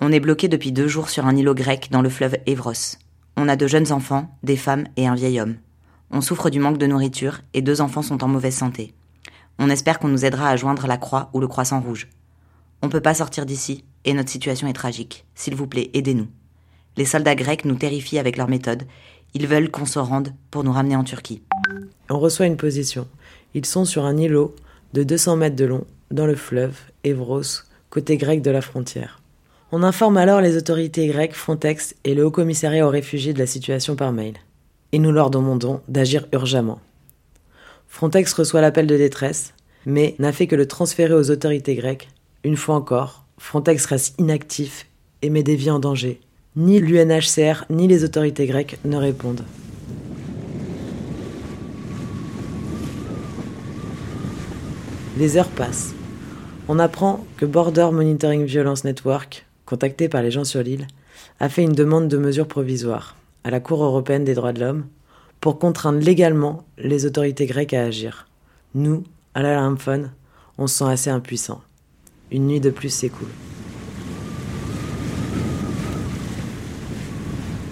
On 0.02 0.12
est 0.12 0.20
bloqué 0.20 0.50
depuis 0.50 0.74
deux 0.74 0.90
jours 0.90 1.10
sur 1.10 1.26
un 1.26 1.38
îlot 1.38 1.56
grec 1.56 1.88
dans 1.90 2.02
le 2.02 2.10
fleuve 2.10 2.36
Evros. 2.46 2.98
On 3.38 3.48
a 3.48 3.56
de 3.56 3.66
jeunes 3.66 3.94
enfants, 3.94 4.38
des 4.44 4.58
femmes 4.58 4.88
et 4.98 5.08
un 5.08 5.16
vieil 5.16 5.40
homme. 5.40 5.56
On 6.12 6.20
souffre 6.20 6.50
du 6.50 6.60
manque 6.60 6.80
de 6.80 6.86
nourriture 6.86 7.40
et 7.54 7.62
deux 7.62 7.80
enfants 7.80 8.02
sont 8.02 8.26
en 8.26 8.28
mauvaise 8.28 8.58
santé. 8.58 8.94
On 9.58 9.70
espère 9.70 10.00
qu'on 10.00 10.10
nous 10.10 10.26
aidera 10.26 10.50
à 10.50 10.58
joindre 10.58 10.86
la 10.86 10.98
croix 10.98 11.30
ou 11.32 11.40
le 11.40 11.48
croissant 11.48 11.80
rouge. 11.80 12.10
On 12.82 12.90
peut 12.90 13.00
pas 13.00 13.14
sortir 13.14 13.46
d'ici 13.46 13.86
et 14.04 14.14
notre 14.14 14.30
situation 14.30 14.68
est 14.68 14.74
tragique. 14.74 15.26
S'il 15.34 15.56
vous 15.56 15.66
plaît, 15.66 15.90
aidez-nous. 15.94 16.28
Les 16.98 17.06
soldats 17.06 17.36
grecs 17.36 17.64
nous 17.64 17.76
terrifient 17.76 18.20
avec 18.20 18.36
leurs 18.36 18.50
méthodes. 18.50 18.84
Ils 19.34 19.48
veulent 19.48 19.72
qu'on 19.72 19.86
se 19.86 20.00
rende 20.00 20.34
pour 20.52 20.66
nous 20.66 20.74
ramener 20.74 20.98
en 20.98 21.06
Turquie. 21.06 21.42
On 22.10 22.20
reçoit 22.20 22.48
une 22.48 22.58
position. 22.58 23.08
Ils 23.54 23.66
sont 23.66 23.86
sur 23.86 24.04
un 24.04 24.18
îlot 24.18 24.54
de 24.92 25.04
200 25.04 25.38
mètres 25.38 25.56
de 25.56 25.64
long 25.64 25.86
dans 26.12 26.26
le 26.26 26.36
fleuve 26.36 26.78
Evros, 27.08 27.64
côté 27.90 28.18
grec 28.18 28.42
de 28.42 28.52
la 28.52 28.62
frontière. 28.62 29.22
On 29.72 29.84
informe 29.84 30.18
alors 30.18 30.42
les 30.42 30.58
autorités 30.58 31.08
grecques, 31.08 31.34
Frontex 31.34 31.96
et 32.04 32.14
le 32.14 32.26
Haut 32.26 32.32
Commissariat 32.32 32.86
aux 32.86 32.92
réfugiés 32.92 33.34
de 33.34 33.40
la 33.40 33.46
situation 33.46 33.96
par 33.96 34.12
mail. 34.12 34.36
Et 34.92 35.00
nous 35.00 35.12
leur 35.12 35.30
demandons 35.30 35.82
d'agir 35.88 36.26
urgemment. 36.32 36.80
Frontex 37.88 38.34
reçoit 38.34 38.62
l'appel 38.62 38.88
de 38.88 38.98
détresse, 38.98 39.54
mais 39.86 40.16
n'a 40.20 40.32
fait 40.32 40.48
que 40.48 40.56
le 40.56 40.68
transférer 40.68 41.14
aux 41.14 41.32
autorités 41.32 41.76
grecques. 41.76 42.10
Une 42.44 42.58
fois 42.58 42.76
encore, 42.76 43.26
Frontex 43.38 43.86
reste 43.86 44.16
inactif 44.20 44.86
et 45.22 45.30
met 45.30 45.44
des 45.44 45.56
vies 45.56 45.72
en 45.72 45.80
danger. 45.80 46.20
Ni 46.56 46.80
l'UNHCR 46.80 47.66
ni 47.70 47.88
les 47.88 48.04
autorités 48.04 48.48
grecques 48.48 48.80
ne 48.84 48.98
répondent. 48.98 49.44
Les 55.18 55.38
heures 55.38 55.50
passent. 55.50 55.97
On 56.70 56.80
apprend 56.80 57.26
que 57.38 57.46
Border 57.46 57.90
Monitoring 57.94 58.44
Violence 58.44 58.84
Network, 58.84 59.46
contacté 59.66 60.10
par 60.10 60.22
les 60.22 60.32
gens 60.32 60.44
sur 60.44 60.62
l'île, 60.62 60.88
a 61.40 61.48
fait 61.48 61.64
une 61.64 61.72
demande 61.72 62.10
de 62.10 62.18
mesures 62.18 62.48
provisoires 62.48 63.16
à 63.46 63.52
la 63.52 63.62
Cour 63.62 63.86
européenne 63.86 64.26
des 64.26 64.34
droits 64.34 64.52
de 64.52 64.60
l'homme 64.60 64.86
pour 65.40 65.60
contraindre 65.60 66.00
légalement 66.00 66.66
les 66.78 67.06
autorités 67.06 67.46
grecques 67.46 67.74
à 67.74 67.84
agir. 67.84 68.28
Nous, 68.76 69.06
à 69.34 69.44
la 69.44 69.56
Lamphone, 69.56 70.12
on 70.58 70.68
se 70.68 70.80
sent 70.80 70.92
assez 70.92 71.10
impuissants. 71.10 71.62
Une 72.32 72.48
nuit 72.48 72.60
de 72.60 72.70
plus 72.70 72.90
s'écoule. 72.90 73.30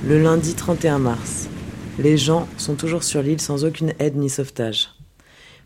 Le 0.07 0.21
lundi 0.23 0.53
31 0.53 0.99
mars, 0.99 1.49
les 1.99 2.17
gens 2.17 2.47
sont 2.57 2.75
toujours 2.75 3.03
sur 3.03 3.21
l'île 3.21 3.41
sans 3.41 3.65
aucune 3.65 3.93
aide 3.99 4.15
ni 4.15 4.29
sauvetage. 4.29 4.94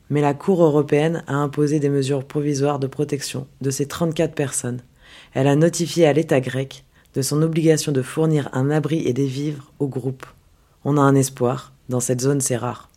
Mais 0.10 0.22
la 0.22 0.34
Cour 0.34 0.64
européenne 0.64 1.24
a 1.28 1.36
imposé 1.36 1.80
des 1.80 1.90
mesures 1.90 2.26
provisoires 2.26 2.80
de 2.80 2.88
protection 2.88 3.48
de 3.62 3.70
ces 3.70 3.86
34 3.86 4.34
personnes. 4.34 4.82
Elle 5.34 5.48
a 5.48 5.56
notifié 5.56 6.08
à 6.08 6.14
l'État 6.14 6.42
grec 6.42 6.84
de 7.16 7.22
son 7.22 7.42
obligation 7.42 7.92
de 7.92 8.02
fournir 8.02 8.50
un 8.54 8.70
abri 8.70 9.08
et 9.08 9.14
des 9.14 9.26
vivres 9.26 9.72
au 9.80 9.88
groupe. 9.88 10.26
On 10.86 10.98
a 10.98 11.02
un 11.02 11.16
espoir, 11.16 11.74
dans 11.90 12.00
cette 12.00 12.22
zone 12.22 12.42
c'est 12.42 12.58
rare. 12.58 12.90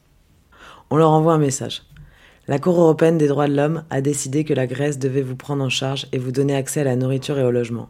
On 0.91 0.97
leur 0.97 1.11
envoie 1.11 1.35
un 1.35 1.39
message. 1.39 1.83
La 2.49 2.59
Cour 2.59 2.81
européenne 2.81 3.19
des 3.19 3.29
droits 3.29 3.47
de 3.47 3.55
l'homme 3.55 3.85
a 3.91 4.01
décidé 4.01 4.45
que 4.45 4.53
la 4.53 4.67
Grèce 4.67 4.99
devait 4.99 5.23
vous 5.23 5.37
prendre 5.37 5.65
en 5.65 5.69
charge 5.69 6.07
et 6.13 6.19
vous 6.19 6.33
donner 6.33 6.57
accès 6.57 6.81
à 6.81 6.85
la 6.85 6.97
nourriture 6.97 7.39
et 7.39 7.45
au 7.45 7.51
logement. 7.51 7.89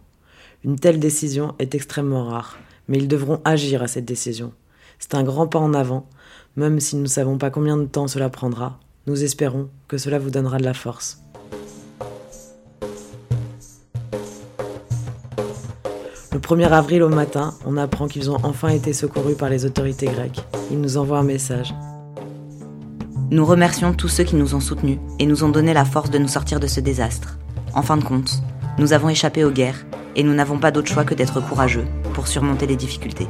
Une 0.64 0.78
telle 0.78 1.00
décision 1.00 1.54
est 1.58 1.74
extrêmement 1.74 2.24
rare, 2.24 2.58
mais 2.86 2.98
ils 2.98 3.08
devront 3.08 3.40
agir 3.44 3.82
à 3.82 3.88
cette 3.88 4.04
décision. 4.04 4.52
C'est 4.98 5.14
un 5.14 5.24
grand 5.24 5.48
pas 5.48 5.58
en 5.58 5.74
avant, 5.74 6.06
même 6.56 6.78
si 6.78 6.96
nous 6.96 7.02
ne 7.02 7.08
savons 7.08 7.38
pas 7.38 7.50
combien 7.50 7.76
de 7.76 7.86
temps 7.86 8.06
cela 8.06 8.28
prendra. 8.28 8.78
Nous 9.08 9.24
espérons 9.24 9.68
que 9.88 9.98
cela 9.98 10.20
vous 10.20 10.30
donnera 10.30 10.58
de 10.58 10.64
la 10.64 10.74
force. 10.74 11.18
Le 16.32 16.38
1er 16.38 16.68
avril 16.68 17.02
au 17.02 17.08
matin, 17.08 17.54
on 17.66 17.76
apprend 17.76 18.06
qu'ils 18.06 18.30
ont 18.30 18.38
enfin 18.44 18.68
été 18.68 18.92
secourus 18.92 19.34
par 19.34 19.48
les 19.48 19.64
autorités 19.64 20.06
grecques. 20.06 20.44
Ils 20.70 20.80
nous 20.80 20.98
envoient 20.98 21.18
un 21.18 21.24
message. 21.24 21.74
Nous 23.32 23.44
remercions 23.44 23.92
tous 23.92 24.06
ceux 24.06 24.22
qui 24.22 24.36
nous 24.36 24.54
ont 24.54 24.60
soutenus 24.60 24.98
et 25.18 25.26
nous 25.26 25.42
ont 25.42 25.48
donné 25.48 25.74
la 25.74 25.84
force 25.84 26.10
de 26.10 26.18
nous 26.18 26.28
sortir 26.28 26.60
de 26.60 26.68
ce 26.68 26.78
désastre. 26.78 27.38
En 27.74 27.82
fin 27.82 27.96
de 27.96 28.04
compte, 28.04 28.40
nous 28.78 28.92
avons 28.92 29.08
échappé 29.08 29.42
aux 29.42 29.50
guerres 29.50 29.84
et 30.14 30.22
nous 30.22 30.34
n'avons 30.34 30.58
pas 30.58 30.70
d'autre 30.70 30.92
choix 30.92 31.04
que 31.04 31.14
d'être 31.14 31.40
courageux 31.40 31.86
pour 32.14 32.28
surmonter 32.28 32.68
les 32.68 32.76
difficultés. 32.76 33.26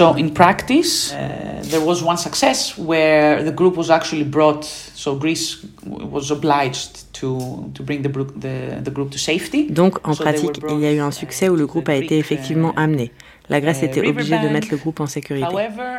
So 0.00 0.14
in 0.14 0.30
practice, 0.30 1.12
uh, 1.12 1.60
there 1.64 1.84
was 1.84 2.02
one 2.02 2.16
success 2.16 2.78
where 2.78 3.44
the 3.44 3.52
group 3.52 3.76
was 3.76 3.90
actually 3.90 4.24
brought. 4.24 4.64
So 4.64 5.14
Greece 5.14 5.58
was 5.84 6.30
obliged 6.30 7.12
to 7.20 7.70
to 7.74 7.82
bring 7.82 8.00
the, 8.00 8.08
the, 8.08 8.80
the 8.82 8.90
group 8.90 9.10
to 9.10 9.18
safety. 9.18 9.66
Donc 9.70 9.98
en 10.08 10.14
pratique, 10.14 10.58
il 10.70 10.80
y 10.80 10.86
a 10.86 10.92
eu 10.94 11.00
un 11.00 11.10
succès 11.10 11.50
où 11.50 11.56
le 11.56 11.66
groupe 11.66 11.90
a 11.90 11.96
été 11.96 12.16
effectivement 12.16 12.72
amené. 12.76 13.12
La 13.50 13.60
Grèce 13.60 13.82
uh, 13.82 13.84
était 13.84 14.08
obligée 14.08 14.38
de 14.38 14.48
mettre 14.48 14.68
le 14.70 14.78
groupe 14.78 15.00
en 15.00 15.06
sécurité. 15.06 15.54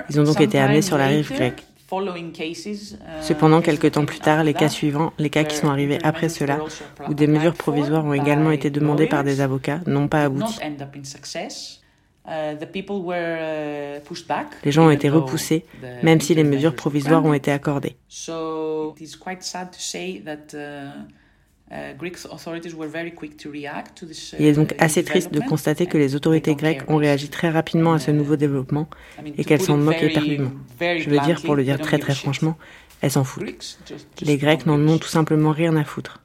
Ils 0.10 0.20
ont 0.20 0.24
donc 0.24 0.41
été 0.41 0.58
amenés 0.58 0.81
sur 0.81 0.98
la 0.98 1.05
rive 1.05 1.31
grecque. 1.31 1.63
Cependant, 3.22 3.62
quelques 3.62 3.91
temps 3.91 4.05
plus 4.05 4.20
tard, 4.20 4.43
les 4.43 4.55
cas 4.55 4.70
suivants, 4.70 5.13
les 5.20 5.29
cas 5.29 5.43
qui 5.43 5.58
sont 5.58 5.70
arrivés 5.70 6.00
après 6.03 6.29
cela, 6.29 6.58
où 7.08 7.13
des 7.13 7.27
mesures 7.27 7.53
provisoires 7.53 8.05
ont 8.05 8.13
également 8.13 8.50
été 8.50 8.72
demandées 8.72 9.05
par 9.05 9.24
des 9.24 9.41
avocats, 9.41 9.81
n'ont 9.86 10.08
pas 10.08 10.24
abouti. 10.24 10.58
Les 14.63 14.71
gens 14.71 14.87
ont 14.87 14.91
été 14.91 15.09
repoussés, 15.09 15.65
même 16.03 16.21
si 16.21 16.35
les 16.35 16.43
mesures 16.43 16.75
provisoires 16.75 17.23
ont 17.25 17.33
été 17.33 17.51
accordées. 17.51 17.95
Il 24.39 24.45
est 24.45 24.53
donc 24.53 24.75
assez 24.77 25.03
triste 25.03 25.33
de 25.33 25.39
constater 25.39 25.85
que 25.85 25.97
les 25.97 26.15
autorités 26.15 26.53
grecques 26.55 26.89
ont 26.89 26.97
réagi 26.97 27.29
très 27.29 27.49
rapidement 27.49 27.93
à 27.93 27.99
ce 27.99 28.11
nouveau 28.11 28.35
développement 28.35 28.89
et 29.37 29.45
qu'elles 29.45 29.61
s'en 29.61 29.77
moquent 29.77 30.03
éperdument. 30.03 30.51
Je 30.79 31.09
veux 31.09 31.19
dire, 31.19 31.41
pour 31.41 31.55
le 31.55 31.63
dire 31.63 31.79
très 31.79 31.97
très 31.97 32.13
franchement, 32.13 32.57
elles 33.01 33.11
s'en 33.11 33.23
foutent. 33.23 33.79
Les 34.21 34.37
Grecs 34.37 34.65
n'en 34.65 34.85
ont 34.87 34.97
tout 34.97 35.07
simplement 35.07 35.51
rien 35.51 35.75
à 35.75 35.83
foutre. 35.83 36.21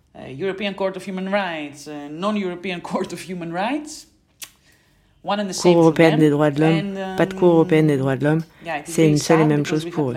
Cour 5.62 5.78
européenne 5.78 6.18
des 6.18 6.30
droits 6.30 6.50
de 6.50 6.60
l'homme, 6.60 7.16
pas 7.16 7.26
de 7.26 7.34
Cour 7.34 7.48
européenne 7.48 7.88
des 7.88 7.96
droits 7.96 8.16
de 8.16 8.24
l'homme, 8.24 8.42
c'est 8.84 9.08
une 9.08 9.18
seule 9.18 9.40
et 9.40 9.44
même 9.44 9.66
chose 9.66 9.84
pour 9.84 10.10
eux. 10.10 10.16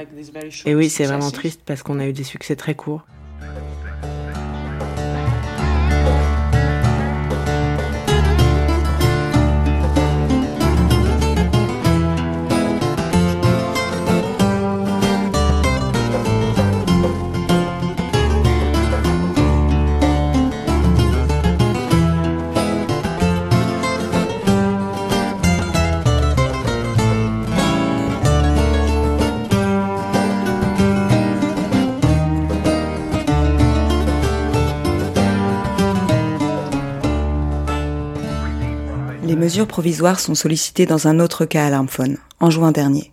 Et 0.66 0.76
oui, 0.76 0.90
c'est 0.90 1.06
vraiment 1.06 1.32
triste 1.32 1.62
parce 1.66 1.84
qu'on 1.84 2.00
a 2.00 2.08
eu 2.08 2.14
des 2.14 2.24
succès 2.24 2.56
très 2.56 2.76
courts. 2.76 3.06
Mesures 39.50 39.66
provisoires 39.66 40.20
sont 40.20 40.36
sollicitées 40.36 40.86
dans 40.86 41.08
un 41.08 41.20
autre 41.20 41.44
cas 41.44 41.66
à 41.66 41.72
l'Armphone, 41.72 42.18
en 42.40 42.52
juin 42.52 42.72
dernier. 42.72 43.10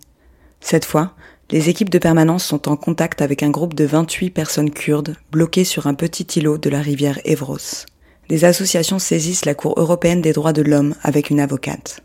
Cette 0.61 0.85
fois, 0.85 1.13
les 1.49 1.69
équipes 1.69 1.89
de 1.89 1.97
permanence 1.97 2.45
sont 2.45 2.69
en 2.69 2.75
contact 2.75 3.23
avec 3.23 3.41
un 3.41 3.49
groupe 3.49 3.73
de 3.73 3.85
28 3.85 4.29
personnes 4.29 4.69
kurdes 4.69 5.15
bloquées 5.31 5.63
sur 5.63 5.87
un 5.87 5.95
petit 5.95 6.27
îlot 6.39 6.59
de 6.59 6.69
la 6.69 6.79
rivière 6.79 7.19
Evros. 7.25 7.87
Des 8.29 8.45
associations 8.45 8.99
saisissent 8.99 9.45
la 9.45 9.55
Cour 9.55 9.73
européenne 9.77 10.21
des 10.21 10.31
droits 10.31 10.53
de 10.53 10.61
l'homme 10.61 10.93
avec 11.01 11.31
une 11.31 11.39
avocate. 11.39 12.01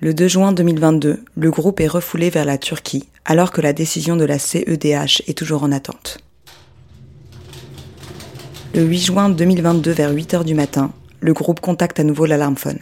Le 0.00 0.14
2 0.14 0.28
juin 0.28 0.52
2022, 0.52 1.22
le 1.36 1.50
groupe 1.50 1.78
est 1.80 1.86
refoulé 1.86 2.30
vers 2.30 2.46
la 2.46 2.56
Turquie, 2.56 3.10
alors 3.26 3.50
que 3.50 3.60
la 3.60 3.74
décision 3.74 4.16
de 4.16 4.24
la 4.24 4.38
CEDH 4.38 5.24
est 5.26 5.36
toujours 5.36 5.62
en 5.62 5.72
attente. 5.72 6.20
Le 8.74 8.82
8 8.82 8.98
juin 8.98 9.28
2022 9.28 9.90
vers 9.90 10.10
8 10.14 10.32
heures 10.32 10.44
du 10.46 10.54
matin, 10.54 10.90
le 11.20 11.34
groupe 11.34 11.60
contacte 11.60 12.00
à 12.00 12.02
nouveau 12.02 12.24
l'alarmphone. 12.24 12.78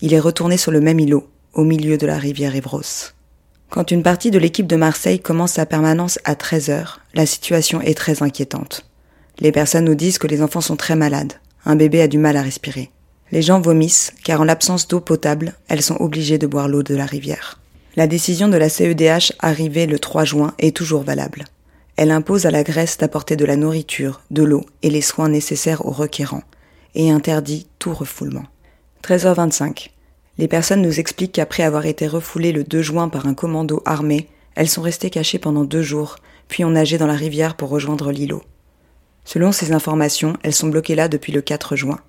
Il 0.00 0.14
est 0.14 0.20
retourné 0.20 0.56
sur 0.56 0.70
le 0.70 0.80
même 0.80 1.00
îlot, 1.00 1.28
au 1.54 1.64
milieu 1.64 1.98
de 1.98 2.06
la 2.06 2.18
rivière 2.18 2.54
Evros. 2.54 3.12
Quand 3.68 3.90
une 3.90 4.04
partie 4.04 4.30
de 4.30 4.38
l'équipe 4.38 4.68
de 4.68 4.76
Marseille 4.76 5.18
commence 5.18 5.54
sa 5.54 5.66
permanence 5.66 6.20
à 6.24 6.36
13 6.36 6.70
heures, 6.70 7.00
la 7.14 7.26
situation 7.26 7.80
est 7.80 7.96
très 7.96 8.22
inquiétante. 8.22 8.86
Les 9.40 9.50
personnes 9.50 9.86
nous 9.86 9.96
disent 9.96 10.18
que 10.18 10.28
les 10.28 10.40
enfants 10.40 10.60
sont 10.60 10.76
très 10.76 10.94
malades. 10.94 11.34
Un 11.64 11.74
bébé 11.74 12.00
a 12.00 12.08
du 12.08 12.18
mal 12.18 12.36
à 12.36 12.42
respirer. 12.42 12.90
Les 13.32 13.42
gens 13.42 13.60
vomissent, 13.60 14.12
car 14.22 14.40
en 14.40 14.44
l'absence 14.44 14.86
d'eau 14.86 15.00
potable, 15.00 15.54
elles 15.68 15.82
sont 15.82 15.96
obligées 16.00 16.38
de 16.38 16.46
boire 16.46 16.68
l'eau 16.68 16.84
de 16.84 16.94
la 16.94 17.04
rivière. 17.04 17.60
La 17.96 18.06
décision 18.06 18.46
de 18.48 18.56
la 18.56 18.68
CEDH 18.68 19.32
arrivée 19.40 19.86
le 19.86 19.98
3 19.98 20.24
juin 20.24 20.54
est 20.60 20.76
toujours 20.76 21.02
valable. 21.02 21.44
Elle 21.96 22.12
impose 22.12 22.46
à 22.46 22.52
la 22.52 22.62
Grèce 22.62 22.98
d'apporter 22.98 23.34
de 23.34 23.44
la 23.44 23.56
nourriture, 23.56 24.20
de 24.30 24.44
l'eau 24.44 24.64
et 24.82 24.90
les 24.90 25.02
soins 25.02 25.28
nécessaires 25.28 25.84
aux 25.84 25.90
requérants, 25.90 26.44
et 26.94 27.10
interdit 27.10 27.66
tout 27.80 27.92
refoulement. 27.92 28.44
13h25. 29.02 29.90
Les 30.38 30.48
personnes 30.48 30.82
nous 30.82 31.00
expliquent 31.00 31.32
qu'après 31.32 31.62
avoir 31.62 31.86
été 31.86 32.06
refoulées 32.06 32.52
le 32.52 32.64
2 32.64 32.82
juin 32.82 33.08
par 33.08 33.26
un 33.26 33.34
commando 33.34 33.82
armé, 33.84 34.28
elles 34.54 34.68
sont 34.68 34.82
restées 34.82 35.10
cachées 35.10 35.38
pendant 35.38 35.64
deux 35.64 35.82
jours, 35.82 36.16
puis 36.48 36.64
ont 36.64 36.70
nagé 36.70 36.98
dans 36.98 37.06
la 37.06 37.14
rivière 37.14 37.56
pour 37.56 37.70
rejoindre 37.70 38.12
l'îlot. 38.12 38.42
Selon 39.24 39.52
ces 39.52 39.72
informations, 39.72 40.36
elles 40.42 40.54
sont 40.54 40.68
bloquées 40.68 40.94
là 40.94 41.08
depuis 41.08 41.32
le 41.32 41.42
4 41.42 41.76
juin. 41.76 42.00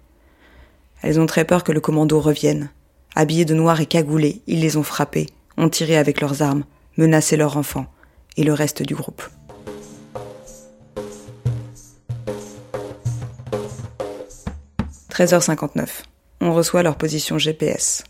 Elles 1.01 1.19
ont 1.19 1.25
très 1.25 1.45
peur 1.45 1.63
que 1.63 1.71
le 1.71 1.81
commando 1.81 2.19
revienne. 2.19 2.69
Habillés 3.15 3.45
de 3.45 3.53
noir 3.53 3.81
et 3.81 3.85
cagoulés, 3.85 4.41
ils 4.47 4.61
les 4.61 4.77
ont 4.77 4.83
frappées, 4.83 5.27
ont 5.57 5.69
tiré 5.69 5.97
avec 5.97 6.21
leurs 6.21 6.41
armes, 6.41 6.63
menacé 6.97 7.35
leurs 7.37 7.57
enfants 7.57 7.87
et 8.37 8.43
le 8.43 8.53
reste 8.53 8.83
du 8.83 8.95
groupe. 8.95 9.23
«13h59. 15.11 15.87
On 16.41 16.53
reçoit 16.53 16.83
leur 16.83 16.95
position 16.95 17.37
GPS. 17.37 18.03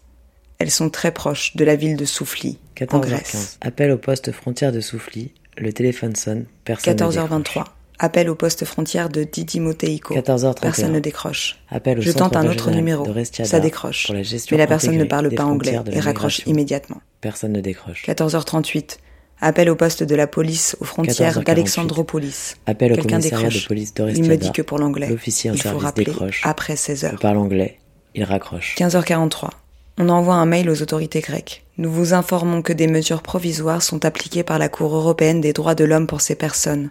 Elles 0.60 0.72
sont 0.72 0.90
très 0.90 1.12
proches 1.12 1.56
de 1.56 1.64
la 1.64 1.76
ville 1.76 1.96
de 1.96 2.06
Soufli, 2.06 2.60
en 2.92 3.00
Grèce. 3.00 3.58
Appel 3.62 3.92
au 3.92 3.98
poste 3.98 4.32
frontière 4.32 4.72
de 4.72 4.82
Soufli. 4.82 5.32
Le 5.58 5.74
téléphone 5.74 6.16
sonne. 6.16 6.46
Personne 6.64 6.96
14h23. 6.96 7.64
Appel 7.98 8.30
au 8.30 8.36
poste 8.36 8.64
frontière 8.66 9.10
de 9.10 9.24
Didi 9.24 9.60
Moteiko. 9.60 10.16
14h31. 10.16 10.60
Personne 10.62 10.92
ne 10.94 11.00
décroche. 11.00 11.60
Appel 11.70 12.00
au 12.00 12.02
Je 12.02 12.12
tente 12.12 12.36
un 12.36 12.48
autre 12.48 12.72
numéro. 12.72 13.06
Ça 13.44 13.60
décroche. 13.60 14.08
Pour 14.08 14.16
la 14.16 14.22
mais 14.52 14.58
la 14.58 14.68
personne 14.68 14.98
ne 14.98 15.04
parle 15.04 15.34
pas 15.34 15.46
anglais 15.46 15.80
et 15.92 16.00
raccroche 16.00 16.42
immédiatement. 16.46 17.02
Personne 17.22 17.54
ne 17.54 17.62
décroche. 17.62 18.06
14h38. 18.06 18.98
Appel 19.42 19.70
au 19.70 19.76
poste 19.76 20.04
de 20.04 20.16
la 20.16 20.28
police 20.28 20.76
aux 20.82 20.86
frontières 20.86 21.42
d'Alexandropolis. 21.42 22.56
Appel 22.66 22.94
au 22.94 22.98
commissariat 22.98 23.50
de 23.50 23.68
police 23.68 23.94
d'Orestiada. 23.94 24.26
Il 24.26 24.30
me 24.30 24.38
dit 24.38 24.52
que 24.52 24.62
pour 24.62 24.78
l'anglais, 24.78 25.08
il 25.10 25.62
faut 25.62 25.78
rappeler 25.78 26.06
décroche. 26.06 26.42
après 26.44 26.76
16h. 26.76 27.12
Il 27.14 27.18
parle 27.20 27.38
anglais. 27.38 27.80
Il 28.16 28.24
raccroche. 28.24 28.76
15h43. 28.78 29.50
On 29.98 30.10
envoie 30.10 30.36
un 30.36 30.46
mail 30.46 30.70
aux 30.70 30.82
autorités 30.82 31.22
grecques. 31.22 31.64
Nous 31.78 31.92
vous 31.92 32.14
informons 32.14 32.62
que 32.62 32.74
des 32.74 32.88
mesures 32.88 33.22
provisoires 33.22 33.82
sont 33.82 34.06
appliquées 34.06 34.44
par 34.44 34.58
la 34.58 34.70
Cour 34.70 34.96
européenne 34.96 35.42
des 35.42 35.54
droits 35.54 35.76
de 35.76 35.84
l'homme 35.84 36.08
pour 36.08 36.22
ces 36.22 36.36
personnes. 36.36 36.90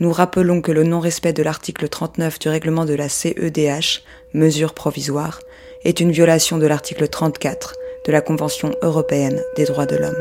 Nous 0.00 0.12
rappelons 0.12 0.60
que 0.60 0.72
le 0.72 0.84
non-respect 0.84 1.32
de 1.32 1.42
l'article 1.42 1.88
39 1.88 2.38
du 2.38 2.48
règlement 2.48 2.84
de 2.84 2.94
la 2.94 3.08
CEDH, 3.08 4.02
mesures 4.34 4.74
provisoires, 4.74 5.40
est 5.84 6.00
une 6.00 6.12
violation 6.12 6.58
de 6.58 6.66
l'article 6.66 7.08
34 7.08 7.74
de 8.06 8.12
la 8.12 8.20
Convention 8.20 8.74
européenne 8.82 9.42
des 9.56 9.64
droits 9.64 9.86
de 9.86 9.96
l'homme. 9.96 10.20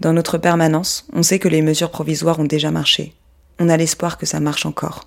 Dans 0.00 0.12
notre 0.12 0.38
permanence, 0.38 1.06
on 1.12 1.22
sait 1.22 1.38
que 1.38 1.48
les 1.48 1.62
mesures 1.62 1.90
provisoires 1.90 2.38
ont 2.40 2.44
déjà 2.44 2.70
marché. 2.70 3.14
On 3.58 3.68
a 3.68 3.76
l'espoir 3.76 4.18
que 4.18 4.26
ça 4.26 4.40
marche 4.40 4.66
encore. 4.66 5.04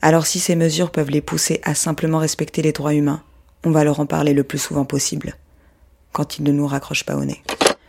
Alors 0.00 0.26
si 0.26 0.38
ces 0.38 0.54
mesures 0.54 0.90
peuvent 0.90 1.10
les 1.10 1.20
pousser 1.20 1.60
à 1.64 1.74
simplement 1.74 2.18
respecter 2.18 2.62
les 2.62 2.72
droits 2.72 2.94
humains, 2.94 3.22
on 3.64 3.70
va 3.70 3.84
leur 3.84 4.00
en 4.00 4.06
parler 4.06 4.32
le 4.32 4.44
plus 4.44 4.58
souvent 4.58 4.84
possible 4.84 5.34
quand 6.12 6.38
il 6.38 6.44
ne 6.44 6.52
nous 6.52 6.66
raccroche 6.66 7.04
pas 7.04 7.16
au 7.16 7.24
nez. 7.24 7.42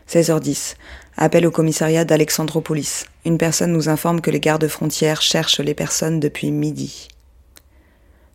16h10. 0.07 0.75
Appel 1.17 1.45
au 1.45 1.51
commissariat 1.51 2.05
d'Alexandropolis. 2.05 3.05
Une 3.25 3.37
personne 3.37 3.71
nous 3.71 3.89
informe 3.89 4.21
que 4.21 4.31
les 4.31 4.39
gardes 4.39 4.67
frontières 4.67 5.21
cherchent 5.21 5.59
les 5.59 5.73
personnes 5.73 6.19
depuis 6.19 6.51
midi. 6.51 7.07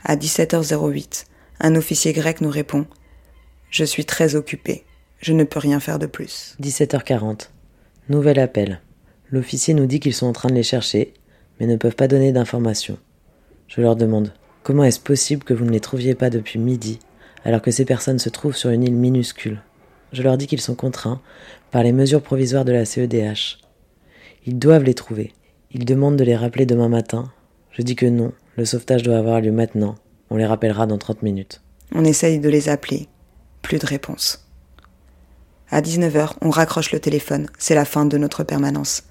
À 0.05 0.17
17h08, 0.17 1.25
un 1.61 1.75
officier 1.77 2.13
grec 2.13 2.41
nous 2.41 2.51
répond 2.51 2.87
Je 3.71 3.85
suis 3.85 4.05
très 4.05 4.35
occupé. 4.35 4.85
Je 5.19 5.33
ne 5.33 5.45
peux 5.45 5.59
rien 5.59 5.81
faire 5.81 5.99
de 5.99 6.07
plus. 6.07 6.57
17h40. 6.61 7.49
Nouvel 8.09 8.39
appel. 8.39 8.81
L'officier 9.31 9.75
nous 9.75 9.87
dit 9.87 10.01
qu'ils 10.01 10.15
sont 10.15 10.27
en 10.27 10.33
train 10.33 10.51
de 10.51 10.55
les 10.55 10.63
chercher, 10.63 11.15
mais 11.59 11.67
ne 11.67 11.77
peuvent 11.77 11.97
pas 11.97 12.09
donner 12.09 12.33
d'informations. 12.33 12.99
Je 13.69 13.81
leur 13.81 13.97
demande 13.97 14.33
Comment 14.63 14.85
est-ce 14.85 15.01
possible 15.01 15.45
que 15.45 15.55
vous 15.55 15.65
ne 15.65 15.71
les 15.71 15.81
trouviez 15.81 16.15
pas 16.15 16.31
depuis 16.31 16.59
midi, 16.59 16.99
alors 17.45 17.63
que 17.63 17.71
ces 17.71 17.85
personnes 17.85 18.19
se 18.19 18.31
trouvent 18.31 18.57
sur 18.57 18.71
une 18.71 18.83
île 18.83 18.95
minuscule 18.95 19.61
je 20.15 20.23
leur 20.23 20.39
dis 20.39 20.47
qu'ils 20.47 20.61
sont 20.61 20.75
contraints 20.75 21.21
par 21.71 21.83
les 21.83 21.93
mesures 21.93 22.23
provisoires 22.23 22.65
de 22.65 22.73
la 22.73 22.85
CEDH. 22.85 23.59
Ils 24.47 24.59
doivent 24.59 24.85
les 24.85 24.95
trouver. 24.95 25.33
Ils 25.73 25.85
demandent 25.85 26.17
de 26.17 26.25
les 26.25 26.37
rappeler 26.37 26.67
demain 26.67 26.89
matin. 26.89 27.33
Je 27.73 27.83
dis 27.83 27.97
que 27.97 28.07
non, 28.07 28.33
le 28.57 28.65
sauvetage 28.65 29.03
doit 29.03 29.19
avoir 29.19 29.41
lieu 29.41 29.51
maintenant. 29.51 29.97
On 30.31 30.37
les 30.37 30.47
rappellera 30.47 30.87
dans 30.87 30.99
30 30.99 31.23
minutes. 31.23 31.63
On 31.93 32.05
essaye 32.05 32.39
de 32.39 32.49
les 32.49 32.69
appeler. 32.69 33.09
Plus 33.63 33.79
de 33.79 33.87
réponse. 33.87 34.47
À 35.71 35.81
19h, 35.81 36.35
on 36.41 36.51
raccroche 36.51 36.93
le 36.93 37.01
téléphone. 37.01 37.49
C'est 37.59 37.75
la 37.75 37.85
fin 37.85 38.07
de 38.07 38.19
notre 38.19 38.45
permanence. 38.45 39.05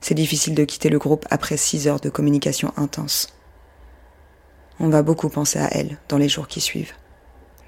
C'est 0.00 0.14
difficile 0.14 0.54
de 0.54 0.64
quitter 0.64 0.88
le 0.88 0.98
groupe 0.98 1.26
après 1.30 1.56
6 1.56 1.86
heures 1.86 2.00
de 2.00 2.10
communication 2.10 2.72
intense. 2.76 3.28
On 4.80 4.88
va 4.88 5.02
beaucoup 5.02 5.28
penser 5.28 5.58
à 5.58 5.68
elle 5.72 5.98
dans 6.08 6.18
les 6.18 6.28
jours 6.28 6.48
qui 6.48 6.60
suivent. 6.60 6.94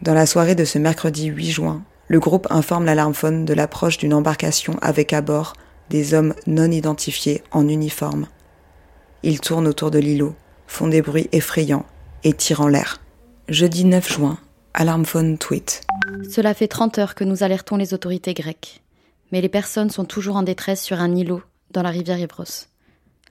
Dans 0.03 0.15
la 0.15 0.25
soirée 0.25 0.55
de 0.55 0.65
ce 0.65 0.79
mercredi 0.79 1.27
8 1.27 1.51
juin, 1.51 1.83
le 2.09 2.21
groupe 2.21 2.47
informe 2.49 2.87
l'alarmphone 2.87 3.45
de 3.45 3.53
l'approche 3.53 3.99
d'une 3.99 4.15
embarcation 4.15 4.79
avec 4.81 5.13
à 5.13 5.21
bord 5.21 5.53
des 5.91 6.15
hommes 6.15 6.35
non 6.47 6.71
identifiés 6.71 7.43
en 7.51 7.69
uniforme. 7.69 8.27
Ils 9.23 9.41
tournent 9.41 9.69
autour 9.69 9.91
de 9.91 9.99
l'îlot, 9.99 10.35
font 10.67 10.89
des 10.89 11.03
bruits 11.03 11.29
effrayants 11.33 11.85
et 12.25 12.33
tirent 12.33 12.63
en 12.63 12.69
l'air. 12.69 13.03
Jeudi 13.49 13.85
9 13.85 14.11
juin, 14.11 14.39
alarmphone 14.73 15.37
tweet. 15.37 15.83
Cela 16.31 16.55
fait 16.55 16.69
30 16.69 16.99
heures 16.99 17.15
que 17.15 17.25
nous 17.25 17.43
alertons 17.43 17.77
les 17.77 17.93
autorités 17.93 18.33
grecques. 18.33 18.83
Mais 19.33 19.43
les 19.43 19.51
personnes 19.51 19.91
sont 19.91 20.07
toujours 20.07 20.37
en 20.37 20.43
détresse 20.43 20.83
sur 20.83 20.99
un 20.99 21.15
îlot 21.15 21.43
dans 21.73 21.83
la 21.83 21.91
rivière 21.91 22.19
Évros. 22.19 22.69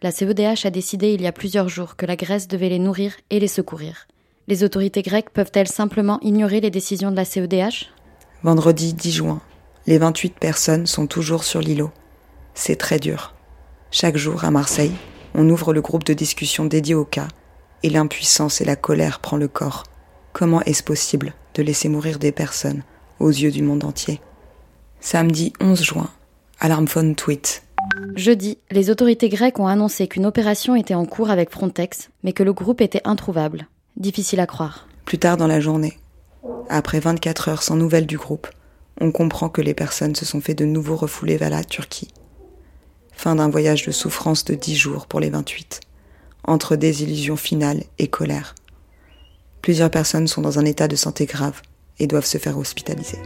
La 0.03 0.11
CEDH 0.11 0.65
a 0.65 0.69
décidé 0.69 1.13
il 1.13 1.21
y 1.23 1.27
a 1.27 1.31
plusieurs 1.31 1.67
jours 1.67 1.95
que 1.95 2.05
la 2.05 2.15
Grèce 2.15 2.47
devait 2.47 2.69
les 2.69 2.79
nourrir 2.79 3.13
et 3.31 3.39
les 3.39 3.47
secourir. 3.47 4.07
Les 4.49 4.63
autorités 4.63 5.03
grecques 5.03 5.29
peuvent-elles 5.29 5.67
simplement 5.67 6.19
ignorer 6.21 6.59
les 6.59 6.71
décisions 6.71 7.11
de 7.11 7.15
la 7.15 7.23
CEDH 7.23 7.91
Vendredi 8.41 8.95
10 8.95 9.11
juin. 9.11 9.41
Les 9.85 9.99
28 9.99 10.39
personnes 10.39 10.87
sont 10.87 11.05
toujours 11.05 11.43
sur 11.43 11.59
l'îlot. 11.59 11.91
C'est 12.55 12.75
très 12.75 12.97
dur. 12.97 13.35
Chaque 13.91 14.17
jour 14.17 14.43
à 14.43 14.49
Marseille, 14.49 14.93
on 15.35 15.47
ouvre 15.47 15.71
le 15.71 15.81
groupe 15.81 16.03
de 16.03 16.15
discussion 16.15 16.65
dédié 16.65 16.95
au 16.95 17.05
cas 17.05 17.27
et 17.83 17.91
l'impuissance 17.91 18.59
et 18.59 18.65
la 18.65 18.75
colère 18.75 19.19
prend 19.19 19.37
le 19.37 19.47
corps. 19.47 19.83
Comment 20.33 20.61
est-ce 20.61 20.81
possible 20.81 21.35
de 21.53 21.61
laisser 21.61 21.87
mourir 21.87 22.17
des 22.17 22.31
personnes 22.31 22.81
aux 23.19 23.29
yeux 23.29 23.51
du 23.51 23.61
monde 23.61 23.83
entier? 23.83 24.19
Samedi 24.99 25.53
11 25.61 25.83
juin, 25.83 26.09
Alarmphone 26.59 27.13
tweet. 27.13 27.61
Jeudi, 28.15 28.57
les 28.71 28.89
autorités 28.89 29.29
grecques 29.29 29.59
ont 29.59 29.67
annoncé 29.67 30.07
qu'une 30.07 30.25
opération 30.25 30.75
était 30.75 30.95
en 30.95 31.05
cours 31.05 31.29
avec 31.29 31.51
Frontex, 31.51 32.09
mais 32.23 32.33
que 32.33 32.41
le 32.41 32.53
groupe 32.53 32.81
était 32.81 33.03
introuvable. 33.05 33.67
Difficile 33.97 34.39
à 34.39 34.47
croire. 34.47 34.87
Plus 35.05 35.17
tard 35.17 35.37
dans 35.37 35.47
la 35.47 35.59
journée, 35.59 35.99
après 36.69 36.99
24 36.99 37.49
heures 37.49 37.63
sans 37.63 37.75
nouvelles 37.75 38.05
du 38.05 38.17
groupe, 38.17 38.47
on 39.01 39.11
comprend 39.11 39.49
que 39.49 39.61
les 39.61 39.73
personnes 39.73 40.15
se 40.15 40.25
sont 40.25 40.41
fait 40.41 40.53
de 40.53 40.65
nouveau 40.65 40.95
refouler 40.95 41.37
vers 41.37 41.49
la 41.49 41.63
Turquie. 41.63 42.09
Fin 43.11 43.35
d'un 43.35 43.49
voyage 43.49 43.85
de 43.85 43.91
souffrance 43.91 44.45
de 44.45 44.55
10 44.55 44.75
jours 44.75 45.07
pour 45.07 45.19
les 45.19 45.29
28, 45.29 45.81
entre 46.43 46.75
désillusion 46.75 47.35
finale 47.35 47.83
et 47.97 48.07
colère. 48.07 48.55
Plusieurs 49.61 49.91
personnes 49.91 50.27
sont 50.27 50.41
dans 50.41 50.59
un 50.59 50.65
état 50.65 50.87
de 50.87 50.95
santé 50.95 51.25
grave 51.25 51.61
et 51.99 52.07
doivent 52.07 52.25
se 52.25 52.37
faire 52.37 52.57
hospitaliser. 52.57 53.19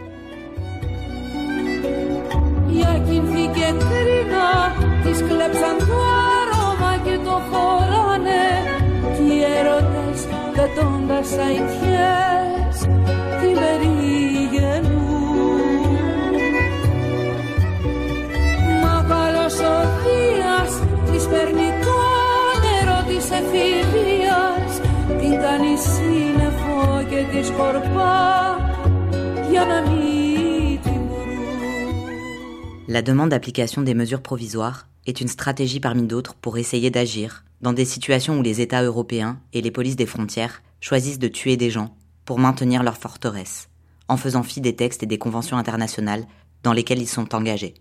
La 32.88 33.02
demande 33.02 33.30
d'application 33.30 33.82
des 33.82 33.96
mesures 33.96 34.22
provisoires 34.22 34.88
est 35.08 35.20
une 35.20 35.28
stratégie 35.28 35.80
parmi 35.80 36.04
d'autres 36.04 36.36
pour 36.36 36.58
essayer 36.58 36.92
d'agir 36.92 37.44
dans 37.64 37.72
des 37.72 37.86
situations 37.86 38.38
où 38.38 38.42
les 38.42 38.60
États 38.60 38.84
européens 38.84 39.40
et 39.54 39.62
les 39.62 39.72
polices 39.72 39.96
des 39.96 40.06
frontières 40.06 40.62
choisissent 40.82 41.18
de 41.18 41.30
tuer 41.30 41.56
des 41.56 41.70
gens 41.70 41.96
pour 42.26 42.38
maintenir 42.38 42.84
leur 42.84 42.98
forteresse, 42.98 43.70
en 44.10 44.18
faisant 44.18 44.44
fi 44.44 44.60
des 44.60 44.76
textes 44.76 45.02
et 45.02 45.06
des 45.06 45.18
conventions 45.18 45.58
internationales 45.58 46.26
dans 46.64 46.74
lesquelles 46.74 47.02
ils 47.02 47.08
sont 47.08 47.34
engagés. 47.34 47.76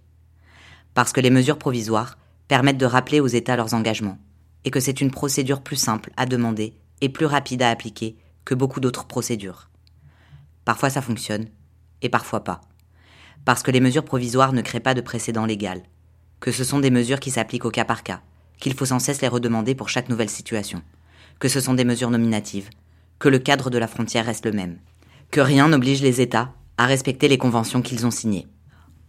Parce 0.94 1.12
que 1.12 1.20
les 1.20 1.30
mesures 1.30 1.58
provisoires 1.58 2.16
permettent 2.46 2.78
de 2.78 2.86
rappeler 2.86 3.18
aux 3.18 3.26
États 3.26 3.56
leurs 3.56 3.74
engagements, 3.74 4.18
et 4.64 4.70
que 4.70 4.78
c'est 4.78 5.00
une 5.00 5.10
procédure 5.10 5.62
plus 5.62 5.74
simple 5.74 6.12
à 6.16 6.26
demander 6.26 6.74
et 7.00 7.08
plus 7.08 7.26
rapide 7.26 7.62
à 7.62 7.70
appliquer 7.70 8.16
que 8.44 8.54
beaucoup 8.54 8.78
d'autres 8.78 9.06
procédures. 9.06 9.68
Parfois 10.64 10.90
ça 10.90 11.02
fonctionne, 11.02 11.48
et 12.02 12.08
parfois 12.08 12.44
pas. 12.44 12.60
Parce 13.44 13.64
que 13.64 13.72
les 13.72 13.80
mesures 13.80 14.04
provisoires 14.04 14.52
ne 14.52 14.62
créent 14.62 14.78
pas 14.78 14.94
de 14.94 15.00
précédent 15.00 15.44
légal, 15.44 15.82
que 16.38 16.52
ce 16.52 16.62
sont 16.62 16.78
des 16.78 16.92
mesures 16.92 17.18
qui 17.18 17.32
s'appliquent 17.32 17.64
au 17.64 17.72
cas 17.72 17.84
par 17.84 18.04
cas, 18.04 18.22
qu'il 18.62 18.74
faut 18.74 18.86
sans 18.86 19.00
cesse 19.00 19.20
les 19.20 19.28
redemander 19.28 19.74
pour 19.74 19.88
chaque 19.88 20.08
nouvelle 20.08 20.30
situation, 20.30 20.82
que 21.40 21.48
ce 21.48 21.60
sont 21.60 21.74
des 21.74 21.84
mesures 21.84 22.10
nominatives, 22.10 22.70
que 23.18 23.28
le 23.28 23.40
cadre 23.40 23.70
de 23.70 23.78
la 23.78 23.88
frontière 23.88 24.24
reste 24.24 24.46
le 24.46 24.52
même, 24.52 24.78
que 25.32 25.40
rien 25.40 25.68
n'oblige 25.68 26.00
les 26.00 26.20
États 26.20 26.52
à 26.78 26.86
respecter 26.86 27.26
les 27.26 27.38
conventions 27.38 27.82
qu'ils 27.82 28.06
ont 28.06 28.12
signées. 28.12 28.46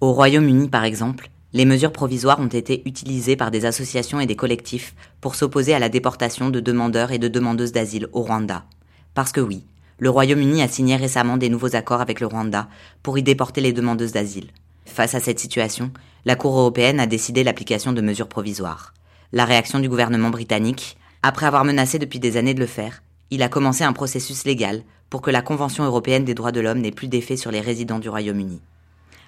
Au 0.01 0.11
Royaume-Uni, 0.11 0.69
par 0.69 0.83
exemple, 0.83 1.29
les 1.53 1.65
mesures 1.65 1.91
provisoires 1.91 2.39
ont 2.39 2.47
été 2.47 2.81
utilisées 2.87 3.35
par 3.35 3.51
des 3.51 3.65
associations 3.65 4.19
et 4.19 4.25
des 4.25 4.35
collectifs 4.35 4.95
pour 5.21 5.35
s'opposer 5.35 5.75
à 5.75 5.79
la 5.79 5.89
déportation 5.89 6.49
de 6.49 6.59
demandeurs 6.59 7.11
et 7.11 7.19
de 7.19 7.27
demandeuses 7.27 7.73
d'asile 7.73 8.07
au 8.11 8.23
Rwanda. 8.23 8.65
Parce 9.13 9.31
que 9.31 9.39
oui, 9.39 9.65
le 9.99 10.09
Royaume-Uni 10.09 10.63
a 10.63 10.67
signé 10.67 10.95
récemment 10.95 11.37
des 11.37 11.49
nouveaux 11.49 11.75
accords 11.75 12.01
avec 12.01 12.21
le 12.21 12.25
Rwanda 12.25 12.69
pour 13.03 13.19
y 13.19 13.23
déporter 13.23 13.61
les 13.61 13.71
demandeuses 13.71 14.13
d'asile. 14.13 14.49
Face 14.85 15.13
à 15.13 15.19
cette 15.19 15.39
situation, 15.39 15.91
la 16.25 16.35
Cour 16.35 16.57
européenne 16.57 16.99
a 16.99 17.05
décidé 17.05 17.43
l'application 17.43 17.93
de 17.93 18.01
mesures 18.01 18.27
provisoires. 18.27 18.95
La 19.35 19.45
réaction 19.45 19.79
du 19.79 19.89
gouvernement 19.89 20.29
britannique, 20.29 20.95
après 21.23 21.47
avoir 21.47 21.65
menacé 21.65 21.97
depuis 21.97 22.19
des 22.19 22.37
années 22.37 22.53
de 22.53 22.59
le 22.59 22.67
faire, 22.67 23.01
il 23.31 23.41
a 23.41 23.49
commencé 23.49 23.83
un 23.83 23.91
processus 23.91 24.45
légal 24.45 24.83
pour 25.09 25.23
que 25.23 25.31
la 25.31 25.41
Convention 25.41 25.83
européenne 25.83 26.23
des 26.23 26.35
droits 26.35 26.51
de 26.51 26.59
l'homme 26.59 26.81
n'ait 26.81 26.91
plus 26.91 27.07
d'effet 27.07 27.35
sur 27.35 27.49
les 27.49 27.59
résidents 27.59 27.97
du 27.97 28.09
Royaume-Uni. 28.09 28.61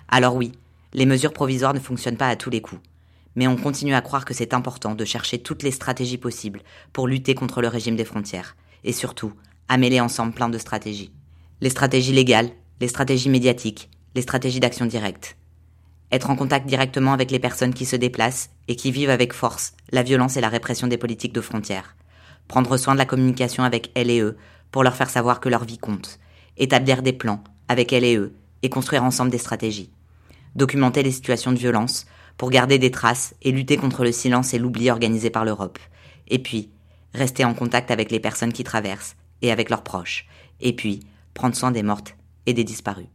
Alors 0.07 0.35
oui, 0.35 0.51
les 0.93 1.07
mesures 1.07 1.33
provisoires 1.33 1.73
ne 1.73 1.79
fonctionnent 1.79 2.17
pas 2.17 2.27
à 2.27 2.35
tous 2.35 2.51
les 2.51 2.61
coups, 2.61 2.83
mais 3.35 3.47
on 3.47 3.57
continue 3.57 3.95
à 3.95 4.01
croire 4.01 4.25
que 4.25 4.35
c'est 4.35 4.53
important 4.53 4.93
de 4.93 5.05
chercher 5.05 5.39
toutes 5.39 5.63
les 5.63 5.71
stratégies 5.71 6.19
possibles 6.19 6.61
pour 6.93 7.07
lutter 7.07 7.33
contre 7.33 7.63
le 7.63 7.67
régime 7.67 7.95
des 7.95 8.05
frontières, 8.05 8.55
et 8.83 8.93
surtout, 8.93 9.33
à 9.69 9.77
mêler 9.77 10.01
ensemble 10.01 10.33
plein 10.33 10.49
de 10.49 10.59
stratégies. 10.59 11.11
Les 11.61 11.71
stratégies 11.71 12.13
légales, 12.13 12.51
les 12.79 12.89
stratégies 12.89 13.29
médiatiques, 13.29 13.89
les 14.13 14.21
stratégies 14.21 14.59
d'action 14.59 14.85
directe. 14.85 15.35
Être 16.11 16.29
en 16.29 16.35
contact 16.35 16.67
directement 16.67 17.13
avec 17.13 17.31
les 17.31 17.39
personnes 17.39 17.73
qui 17.73 17.85
se 17.85 17.95
déplacent 17.95 18.49
et 18.67 18.75
qui 18.75 18.91
vivent 18.91 19.09
avec 19.09 19.33
force 19.33 19.73
la 19.91 20.03
violence 20.03 20.37
et 20.37 20.41
la 20.41 20.49
répression 20.49 20.87
des 20.87 20.97
politiques 20.97 21.33
de 21.33 21.41
frontières. 21.41 21.95
Prendre 22.47 22.77
soin 22.77 22.93
de 22.93 22.99
la 22.99 23.05
communication 23.05 23.63
avec 23.63 23.91
elles 23.95 24.11
et 24.11 24.21
eux 24.21 24.37
pour 24.71 24.83
leur 24.83 24.95
faire 24.95 25.09
savoir 25.09 25.39
que 25.39 25.49
leur 25.49 25.63
vie 25.63 25.77
compte. 25.77 26.19
Établir 26.57 27.01
des 27.01 27.13
plans 27.13 27.43
avec 27.67 27.91
elles 27.91 28.03
et 28.03 28.17
eux 28.17 28.35
et 28.61 28.69
construire 28.69 29.03
ensemble 29.03 29.31
des 29.31 29.37
stratégies. 29.37 29.89
Documenter 30.55 31.03
les 31.03 31.11
situations 31.11 31.51
de 31.51 31.57
violence 31.57 32.05
pour 32.37 32.49
garder 32.49 32.79
des 32.79 32.91
traces 32.91 33.33
et 33.41 33.51
lutter 33.51 33.77
contre 33.77 34.03
le 34.03 34.11
silence 34.11 34.53
et 34.53 34.59
l'oubli 34.59 34.89
organisé 34.89 35.29
par 35.29 35.45
l'Europe. 35.45 35.79
Et 36.27 36.39
puis, 36.39 36.69
rester 37.13 37.45
en 37.45 37.53
contact 37.53 37.91
avec 37.91 38.11
les 38.11 38.19
personnes 38.19 38.53
qui 38.53 38.63
traversent 38.63 39.15
et 39.41 39.51
avec 39.51 39.69
leurs 39.69 39.83
proches. 39.83 40.27
Et 40.61 40.73
puis, 40.73 41.01
prendre 41.33 41.55
soin 41.55 41.71
des 41.71 41.83
mortes 41.83 42.15
et 42.45 42.53
des 42.53 42.63
disparus. 42.63 43.07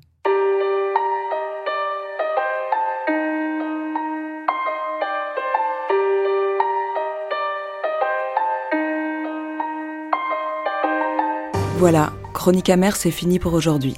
Voilà, 11.80 12.12
Chronique 12.34 12.68
amère, 12.68 12.94
c'est 12.94 13.10
fini 13.10 13.38
pour 13.38 13.54
aujourd'hui. 13.54 13.96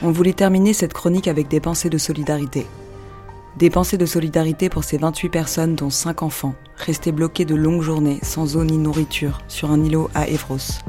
On 0.00 0.10
voulait 0.10 0.32
terminer 0.32 0.72
cette 0.72 0.94
chronique 0.94 1.28
avec 1.28 1.48
des 1.48 1.60
pensées 1.60 1.90
de 1.90 1.98
solidarité. 1.98 2.66
Des 3.58 3.68
pensées 3.68 3.98
de 3.98 4.06
solidarité 4.06 4.70
pour 4.70 4.84
ces 4.84 4.96
28 4.96 5.28
personnes, 5.28 5.74
dont 5.74 5.90
5 5.90 6.22
enfants, 6.22 6.54
restés 6.78 7.12
bloqués 7.12 7.44
de 7.44 7.54
longues 7.54 7.82
journées, 7.82 8.20
sans 8.22 8.56
eau 8.56 8.64
ni 8.64 8.78
nourriture, 8.78 9.42
sur 9.48 9.70
un 9.70 9.84
îlot 9.84 10.08
à 10.14 10.28
Evros, 10.28 10.80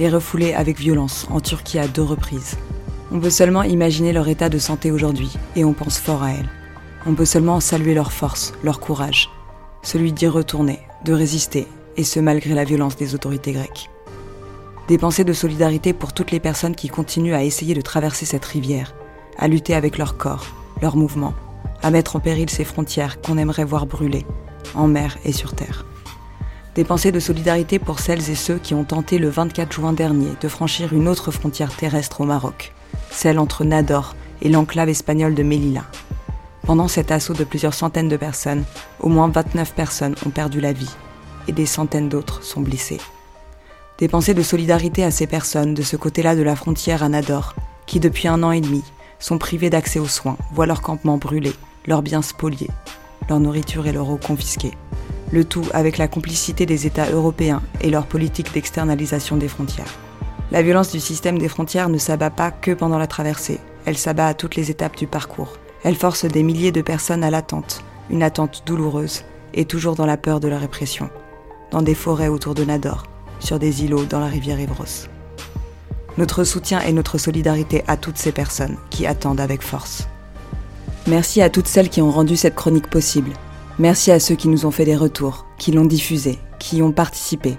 et 0.00 0.08
refoulés 0.08 0.54
avec 0.54 0.80
violence 0.80 1.28
en 1.30 1.38
Turquie 1.38 1.78
à 1.78 1.86
deux 1.86 2.02
reprises. 2.02 2.56
On 3.12 3.20
peut 3.20 3.30
seulement 3.30 3.62
imaginer 3.62 4.12
leur 4.12 4.26
état 4.26 4.48
de 4.48 4.58
santé 4.58 4.90
aujourd'hui, 4.90 5.36
et 5.54 5.64
on 5.64 5.72
pense 5.72 6.00
fort 6.00 6.24
à 6.24 6.32
elles. 6.32 6.50
On 7.06 7.14
peut 7.14 7.24
seulement 7.24 7.60
saluer 7.60 7.94
leur 7.94 8.10
force, 8.10 8.54
leur 8.64 8.80
courage, 8.80 9.30
celui 9.82 10.10
d'y 10.10 10.26
retourner, 10.26 10.80
de 11.04 11.12
résister, 11.12 11.68
et 11.96 12.02
ce 12.02 12.18
malgré 12.18 12.54
la 12.54 12.64
violence 12.64 12.96
des 12.96 13.14
autorités 13.14 13.52
grecques. 13.52 13.88
Des 14.88 14.98
pensées 14.98 15.24
de 15.24 15.32
solidarité 15.32 15.92
pour 15.92 16.12
toutes 16.12 16.30
les 16.30 16.38
personnes 16.38 16.76
qui 16.76 16.88
continuent 16.88 17.34
à 17.34 17.42
essayer 17.42 17.74
de 17.74 17.80
traverser 17.80 18.24
cette 18.24 18.44
rivière, 18.44 18.94
à 19.36 19.48
lutter 19.48 19.74
avec 19.74 19.98
leur 19.98 20.16
corps, 20.16 20.46
leurs 20.80 20.96
mouvements, 20.96 21.34
à 21.82 21.90
mettre 21.90 22.14
en 22.14 22.20
péril 22.20 22.48
ces 22.48 22.64
frontières 22.64 23.20
qu'on 23.20 23.36
aimerait 23.36 23.64
voir 23.64 23.86
brûler, 23.86 24.24
en 24.76 24.86
mer 24.86 25.18
et 25.24 25.32
sur 25.32 25.54
terre. 25.54 25.86
Des 26.76 26.84
pensées 26.84 27.10
de 27.10 27.18
solidarité 27.18 27.80
pour 27.80 27.98
celles 27.98 28.30
et 28.30 28.36
ceux 28.36 28.58
qui 28.58 28.74
ont 28.74 28.84
tenté 28.84 29.18
le 29.18 29.28
24 29.28 29.72
juin 29.72 29.92
dernier 29.92 30.30
de 30.40 30.46
franchir 30.46 30.92
une 30.92 31.08
autre 31.08 31.32
frontière 31.32 31.74
terrestre 31.74 32.20
au 32.20 32.24
Maroc, 32.24 32.72
celle 33.10 33.40
entre 33.40 33.64
Nador 33.64 34.14
et 34.40 34.50
l'enclave 34.50 34.88
espagnole 34.88 35.34
de 35.34 35.42
Melilla. 35.42 35.84
Pendant 36.62 36.86
cet 36.86 37.10
assaut 37.10 37.34
de 37.34 37.44
plusieurs 37.44 37.74
centaines 37.74 38.08
de 38.08 38.16
personnes, 38.16 38.64
au 39.00 39.08
moins 39.08 39.28
29 39.28 39.74
personnes 39.74 40.14
ont 40.26 40.30
perdu 40.30 40.60
la 40.60 40.72
vie 40.72 40.94
et 41.48 41.52
des 41.52 41.66
centaines 41.66 42.08
d'autres 42.08 42.44
sont 42.44 42.60
blessées. 42.60 43.00
Des 43.98 44.08
pensées 44.08 44.34
de 44.34 44.42
solidarité 44.42 45.04
à 45.04 45.10
ces 45.10 45.26
personnes 45.26 45.72
de 45.72 45.80
ce 45.80 45.96
côté-là 45.96 46.36
de 46.36 46.42
la 46.42 46.54
frontière 46.54 47.02
à 47.02 47.08
Nador, 47.08 47.54
qui 47.86 47.98
depuis 47.98 48.28
un 48.28 48.42
an 48.42 48.50
et 48.50 48.60
demi 48.60 48.84
sont 49.18 49.38
privés 49.38 49.70
d'accès 49.70 49.98
aux 49.98 50.06
soins, 50.06 50.36
voient 50.52 50.66
leur 50.66 50.82
campement 50.82 51.16
brûlé, 51.16 51.52
leurs 51.86 52.02
biens 52.02 52.20
spoliés, 52.20 52.68
leur 53.30 53.40
nourriture 53.40 53.86
et 53.86 53.92
leur 53.92 54.10
eau 54.10 54.18
confisquées. 54.18 54.74
Le 55.32 55.46
tout 55.46 55.64
avec 55.72 55.96
la 55.96 56.08
complicité 56.08 56.66
des 56.66 56.86
États 56.86 57.10
européens 57.10 57.62
et 57.80 57.88
leur 57.88 58.04
politique 58.04 58.52
d'externalisation 58.52 59.38
des 59.38 59.48
frontières. 59.48 59.94
La 60.50 60.60
violence 60.60 60.92
du 60.92 61.00
système 61.00 61.38
des 61.38 61.48
frontières 61.48 61.88
ne 61.88 61.96
s'abat 61.96 62.30
pas 62.30 62.50
que 62.50 62.72
pendant 62.72 62.98
la 62.98 63.06
traversée, 63.06 63.60
elle 63.86 63.96
s'abat 63.96 64.26
à 64.26 64.34
toutes 64.34 64.56
les 64.56 64.70
étapes 64.70 64.96
du 64.96 65.06
parcours. 65.06 65.56
Elle 65.84 65.96
force 65.96 66.26
des 66.26 66.42
milliers 66.42 66.70
de 66.70 66.82
personnes 66.82 67.24
à 67.24 67.30
l'attente, 67.30 67.82
une 68.10 68.22
attente 68.22 68.62
douloureuse, 68.66 69.24
et 69.54 69.64
toujours 69.64 69.94
dans 69.94 70.06
la 70.06 70.18
peur 70.18 70.38
de 70.38 70.48
la 70.48 70.58
répression, 70.58 71.08
dans 71.70 71.82
des 71.82 71.94
forêts 71.94 72.28
autour 72.28 72.54
de 72.54 72.64
Nador, 72.64 73.04
sur 73.40 73.58
des 73.58 73.84
îlots 73.84 74.04
dans 74.04 74.20
la 74.20 74.26
rivière 74.26 74.60
Evros. 74.60 75.08
Notre 76.18 76.44
soutien 76.44 76.80
et 76.80 76.92
notre 76.92 77.18
solidarité 77.18 77.84
à 77.86 77.96
toutes 77.96 78.18
ces 78.18 78.32
personnes 78.32 78.76
qui 78.90 79.06
attendent 79.06 79.40
avec 79.40 79.62
force. 79.62 80.08
Merci 81.06 81.42
à 81.42 81.50
toutes 81.50 81.68
celles 81.68 81.90
qui 81.90 82.02
ont 82.02 82.10
rendu 82.10 82.36
cette 82.36 82.54
chronique 82.54 82.88
possible. 82.88 83.32
Merci 83.78 84.10
à 84.10 84.18
ceux 84.18 84.34
qui 84.34 84.48
nous 84.48 84.64
ont 84.64 84.70
fait 84.70 84.86
des 84.86 84.96
retours, 84.96 85.46
qui 85.58 85.72
l'ont 85.72 85.84
diffusée, 85.84 86.38
qui 86.58 86.78
y 86.78 86.82
ont 86.82 86.92
participé. 86.92 87.56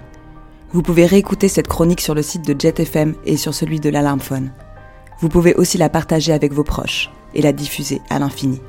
Vous 0.72 0.82
pouvez 0.82 1.06
réécouter 1.06 1.48
cette 1.48 1.68
chronique 1.68 2.00
sur 2.00 2.14
le 2.14 2.22
site 2.22 2.46
de 2.46 2.58
JetFM 2.58 3.14
et 3.24 3.36
sur 3.36 3.54
celui 3.54 3.80
de 3.80 3.88
l'Alarmphone. 3.88 4.50
Vous 5.20 5.28
pouvez 5.28 5.54
aussi 5.54 5.78
la 5.78 5.88
partager 5.88 6.32
avec 6.32 6.52
vos 6.52 6.64
proches 6.64 7.10
et 7.34 7.42
la 7.42 7.52
diffuser 7.52 8.02
à 8.10 8.18
l'infini. 8.18 8.60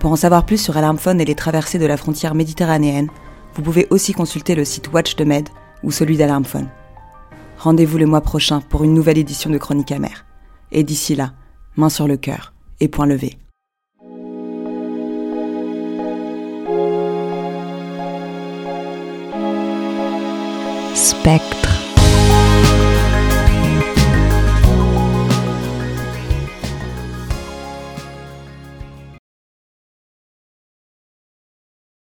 Pour 0.00 0.12
en 0.12 0.16
savoir 0.16 0.44
plus 0.44 0.58
sur 0.58 0.76
Alarmphone 0.76 1.20
et 1.20 1.24
les 1.24 1.34
traversées 1.34 1.78
de 1.78 1.86
la 1.86 1.96
frontière 1.96 2.34
méditerranéenne, 2.34 3.08
vous 3.54 3.62
pouvez 3.62 3.86
aussi 3.88 4.12
consulter 4.12 4.54
le 4.54 4.64
site 4.64 4.92
Watch 4.92 5.16
the 5.16 5.22
Med 5.22 5.48
ou 5.84 5.90
celui 5.90 6.16
d'Alarmphone. 6.16 6.68
Rendez-vous 7.58 7.98
le 7.98 8.06
mois 8.06 8.20
prochain 8.20 8.60
pour 8.60 8.84
une 8.84 8.94
nouvelle 8.94 9.18
édition 9.18 9.50
de 9.50 9.58
Chronique 9.58 9.92
amère. 9.92 10.26
Et 10.72 10.82
d'ici 10.82 11.14
là, 11.14 11.32
main 11.76 11.88
sur 11.88 12.08
le 12.08 12.16
cœur 12.16 12.52
et 12.80 12.88
point 12.88 13.06
levé. 13.06 13.38
Spectre. 20.94 21.63